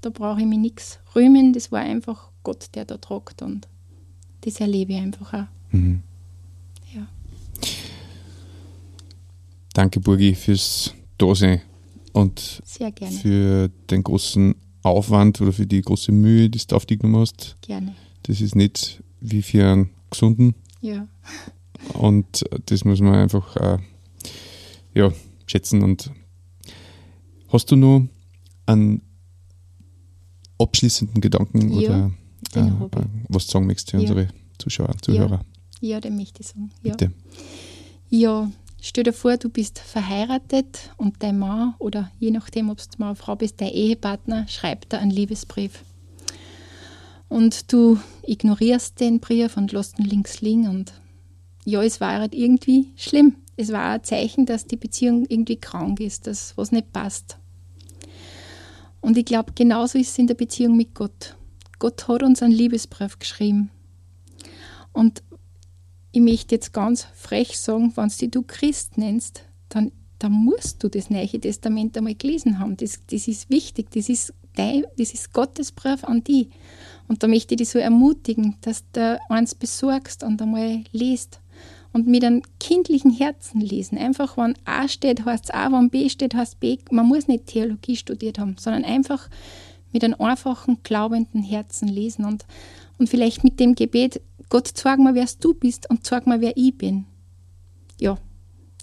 da 0.00 0.10
brauche 0.10 0.40
ich 0.40 0.46
mir 0.46 0.58
nichts 0.58 0.98
rühmen. 1.14 1.52
Das 1.52 1.72
war 1.72 1.80
einfach 1.80 2.30
Gott, 2.42 2.68
der 2.74 2.84
da 2.84 2.96
tragt 2.98 3.42
und 3.42 3.68
das 4.42 4.60
erlebe 4.60 4.92
ich 4.92 5.00
einfach 5.00 5.34
auch. 5.34 5.46
Mhm. 5.72 6.02
Ja. 6.94 7.06
Danke, 9.76 10.00
Burgi, 10.00 10.34
fürs 10.34 10.94
Dasein 11.18 11.60
und 12.14 12.62
für 12.64 13.68
den 13.90 14.02
großen 14.02 14.54
Aufwand 14.82 15.38
oder 15.42 15.52
für 15.52 15.66
die 15.66 15.82
große 15.82 16.12
Mühe, 16.12 16.48
die 16.48 16.58
du 16.66 16.76
auf 16.76 16.86
dich 16.86 16.98
genommen 16.98 17.20
hast. 17.20 17.58
Gerne. 17.60 17.94
Das 18.22 18.40
ist 18.40 18.54
nicht 18.54 19.02
wie 19.20 19.42
für 19.42 19.70
einen 19.70 19.90
gesunden. 20.08 20.54
Ja. 20.80 21.06
Und 21.92 22.42
das 22.64 22.86
muss 22.86 23.02
man 23.02 23.16
einfach 23.16 23.54
äh, 23.56 23.76
ja, 24.94 25.12
schätzen. 25.46 25.82
Und 25.82 26.10
hast 27.48 27.70
du 27.70 27.76
nur 27.76 28.08
einen 28.64 29.02
abschließenden 30.56 31.20
Gedanken 31.20 31.78
ja, 31.78 32.10
oder 32.50 33.02
äh, 33.02 33.06
was 33.28 33.44
du 33.44 33.52
sagen 33.52 33.66
möchtest 33.66 33.90
für 33.90 33.98
ja. 33.98 34.00
unsere 34.00 34.28
Zuschauer 34.56 34.96
Zuhörer? 35.02 35.44
Ja, 35.82 35.96
ja 35.96 36.00
den 36.00 36.16
möchte 36.16 36.40
ich 36.40 36.46
sagen. 36.46 36.70
Ja. 36.82 36.92
Bitte. 36.92 37.12
Ja, 38.08 38.50
stell 38.80 39.04
dir 39.04 39.12
vor, 39.12 39.36
du 39.36 39.48
bist 39.48 39.78
verheiratet 39.78 40.90
und 40.96 41.22
dein 41.22 41.38
Mann 41.38 41.74
oder 41.78 42.10
je 42.18 42.30
nachdem, 42.30 42.70
ob 42.70 42.78
du 42.78 42.84
Mann 42.98 43.10
oder 43.10 43.16
Frau 43.16 43.36
bist, 43.36 43.60
dein 43.60 43.72
Ehepartner 43.72 44.46
schreibt 44.48 44.92
dir 44.92 44.98
einen 44.98 45.10
Liebesbrief. 45.10 45.82
Und 47.28 47.72
du 47.72 47.98
ignorierst 48.26 49.00
den 49.00 49.20
Brief 49.20 49.56
und 49.56 49.72
lässt 49.72 49.98
ihn 49.98 50.04
links 50.04 50.40
liegen 50.40 50.68
und 50.68 50.92
ja, 51.64 51.82
es 51.82 52.00
war 52.00 52.20
halt 52.20 52.34
irgendwie 52.34 52.92
schlimm 52.96 53.36
es 53.56 53.72
war 53.72 53.92
ein 53.92 54.04
Zeichen, 54.04 54.46
dass 54.46 54.66
die 54.66 54.76
Beziehung 54.76 55.24
irgendwie 55.28 55.56
krank 55.56 56.00
ist, 56.00 56.26
dass 56.26 56.56
was 56.56 56.72
nicht 56.72 56.92
passt. 56.92 57.38
Und 59.00 59.16
ich 59.16 59.24
glaube, 59.24 59.52
genauso 59.54 59.98
ist 59.98 60.10
es 60.10 60.18
in 60.18 60.26
der 60.26 60.34
Beziehung 60.34 60.76
mit 60.76 60.94
Gott. 60.94 61.36
Gott 61.78 62.06
hat 62.08 62.22
uns 62.22 62.42
einen 62.42 62.52
Liebesbrief 62.52 63.18
geschrieben. 63.18 63.70
Und 64.92 65.22
ich 66.16 66.22
möchte 66.22 66.54
jetzt 66.54 66.72
ganz 66.72 67.06
frech 67.14 67.58
sagen, 67.58 67.92
wenn 67.94 68.08
du 68.08 68.28
du 68.28 68.42
Christ 68.42 68.96
nennst, 68.96 69.42
dann, 69.68 69.92
dann 70.18 70.32
musst 70.32 70.82
du 70.82 70.88
das 70.88 71.10
Neue 71.10 71.28
Testament 71.28 71.94
einmal 71.94 72.14
gelesen 72.14 72.58
haben. 72.58 72.78
Das, 72.78 73.00
das 73.10 73.28
ist 73.28 73.50
wichtig, 73.50 73.90
das 73.90 74.08
ist, 74.08 74.32
dein, 74.54 74.86
das 74.96 75.12
ist 75.12 75.34
Gottes 75.34 75.72
Brief 75.72 76.04
an 76.04 76.24
dich. 76.24 76.48
Und 77.06 77.22
da 77.22 77.28
möchte 77.28 77.52
ich 77.52 77.58
dich 77.58 77.68
so 77.68 77.78
ermutigen, 77.78 78.56
dass 78.62 78.82
du 78.92 79.20
eins 79.28 79.54
besorgst 79.54 80.24
und 80.24 80.40
einmal 80.40 80.84
liest 80.90 81.40
und 81.92 82.06
mit 82.06 82.24
einem 82.24 82.40
kindlichen 82.60 83.10
Herzen 83.10 83.60
lesen. 83.60 83.98
Einfach, 83.98 84.38
wenn 84.38 84.54
A 84.64 84.88
steht, 84.88 85.26
heißt 85.26 85.44
es 85.44 85.50
A, 85.50 85.70
wenn 85.70 85.90
B 85.90 86.08
steht, 86.08 86.34
heißt 86.34 86.60
B. 86.60 86.78
Man 86.90 87.08
muss 87.08 87.28
nicht 87.28 87.44
Theologie 87.44 87.96
studiert 87.96 88.38
haben, 88.38 88.56
sondern 88.58 88.84
einfach 88.84 89.28
mit 89.92 90.02
einem 90.02 90.18
einfachen, 90.18 90.78
glaubenden 90.82 91.42
Herzen 91.42 91.88
lesen 91.88 92.24
und, 92.24 92.46
und 92.96 93.10
vielleicht 93.10 93.44
mit 93.44 93.60
dem 93.60 93.74
Gebet, 93.74 94.22
Gott, 94.48 94.68
zeig 94.68 94.98
mir, 94.98 95.14
wer 95.14 95.26
du 95.40 95.54
bist 95.54 95.90
und 95.90 96.06
zeig 96.06 96.26
mir, 96.26 96.40
wer 96.40 96.56
ich 96.56 96.76
bin. 96.76 97.06
Ja, 97.98 98.18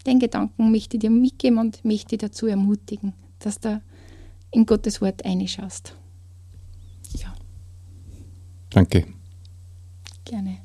den 0.05 0.19
Gedanken 0.19 0.71
möchte 0.71 0.97
ich 0.97 1.01
dir 1.01 1.09
mitgeben 1.09 1.57
und 1.59 1.83
möchte 1.85 2.17
dazu 2.17 2.47
ermutigen, 2.47 3.13
dass 3.39 3.59
du 3.59 3.81
in 4.51 4.65
Gottes 4.65 5.01
Wort 5.01 5.23
einschaust. 5.25 5.95
Ja. 7.17 7.33
Danke. 8.69 9.05
Gerne. 10.25 10.57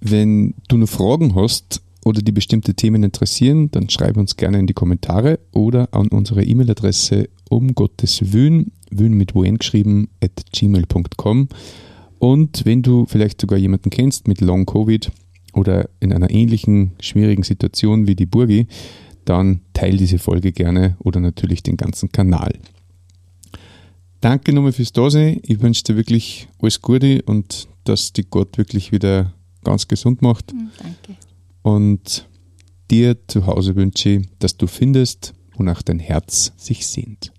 Wenn 0.00 0.54
du 0.68 0.76
noch 0.76 0.88
Fragen 0.88 1.34
hast 1.34 1.82
oder 2.04 2.22
die 2.22 2.32
bestimmte 2.32 2.74
Themen 2.74 3.02
interessieren, 3.02 3.70
dann 3.72 3.88
schreib 3.88 4.16
uns 4.16 4.36
gerne 4.36 4.58
in 4.58 4.66
die 4.66 4.74
Kommentare 4.74 5.40
oder 5.52 5.88
an 5.92 6.08
unsere 6.08 6.44
E-Mail-Adresse 6.44 7.28
um 7.50 7.74
Gottes 7.74 8.32
Wün, 8.32 8.72
Wün 8.90 9.14
mit 9.14 9.34
Wun 9.34 9.58
geschrieben, 9.58 10.08
at 10.22 10.44
gmail.com. 10.52 11.48
Und 12.26 12.64
wenn 12.64 12.82
du 12.82 13.06
vielleicht 13.06 13.40
sogar 13.40 13.56
jemanden 13.56 13.88
kennst 13.88 14.26
mit 14.26 14.40
Long 14.40 14.66
Covid 14.66 15.12
oder 15.52 15.88
in 16.00 16.12
einer 16.12 16.28
ähnlichen 16.28 16.90
schwierigen 16.98 17.44
Situation 17.44 18.08
wie 18.08 18.16
die 18.16 18.26
Burgi, 18.26 18.66
dann 19.24 19.60
teile 19.74 19.96
diese 19.96 20.18
Folge 20.18 20.50
gerne 20.50 20.96
oder 20.98 21.20
natürlich 21.20 21.62
den 21.62 21.76
ganzen 21.76 22.10
Kanal. 22.10 22.52
Danke 24.20 24.52
nochmal 24.52 24.72
fürs 24.72 24.92
Dasein. 24.92 25.38
Ich 25.44 25.60
wünsche 25.60 25.84
dir 25.84 25.94
wirklich 25.94 26.48
alles 26.60 26.82
Gute 26.82 27.22
und 27.22 27.68
dass 27.84 28.12
die 28.12 28.24
Gott 28.28 28.58
wirklich 28.58 28.90
wieder 28.90 29.32
ganz 29.62 29.86
gesund 29.86 30.20
macht. 30.20 30.50
Hm, 30.50 30.70
danke. 30.78 31.20
Und 31.62 32.26
dir 32.90 33.16
zu 33.28 33.46
Hause 33.46 33.76
wünsche 33.76 34.08
ich, 34.08 34.28
dass 34.40 34.56
du 34.56 34.66
findest, 34.66 35.32
wonach 35.54 35.80
dein 35.80 36.00
Herz 36.00 36.52
sich 36.56 36.88
sehnt. 36.88 37.30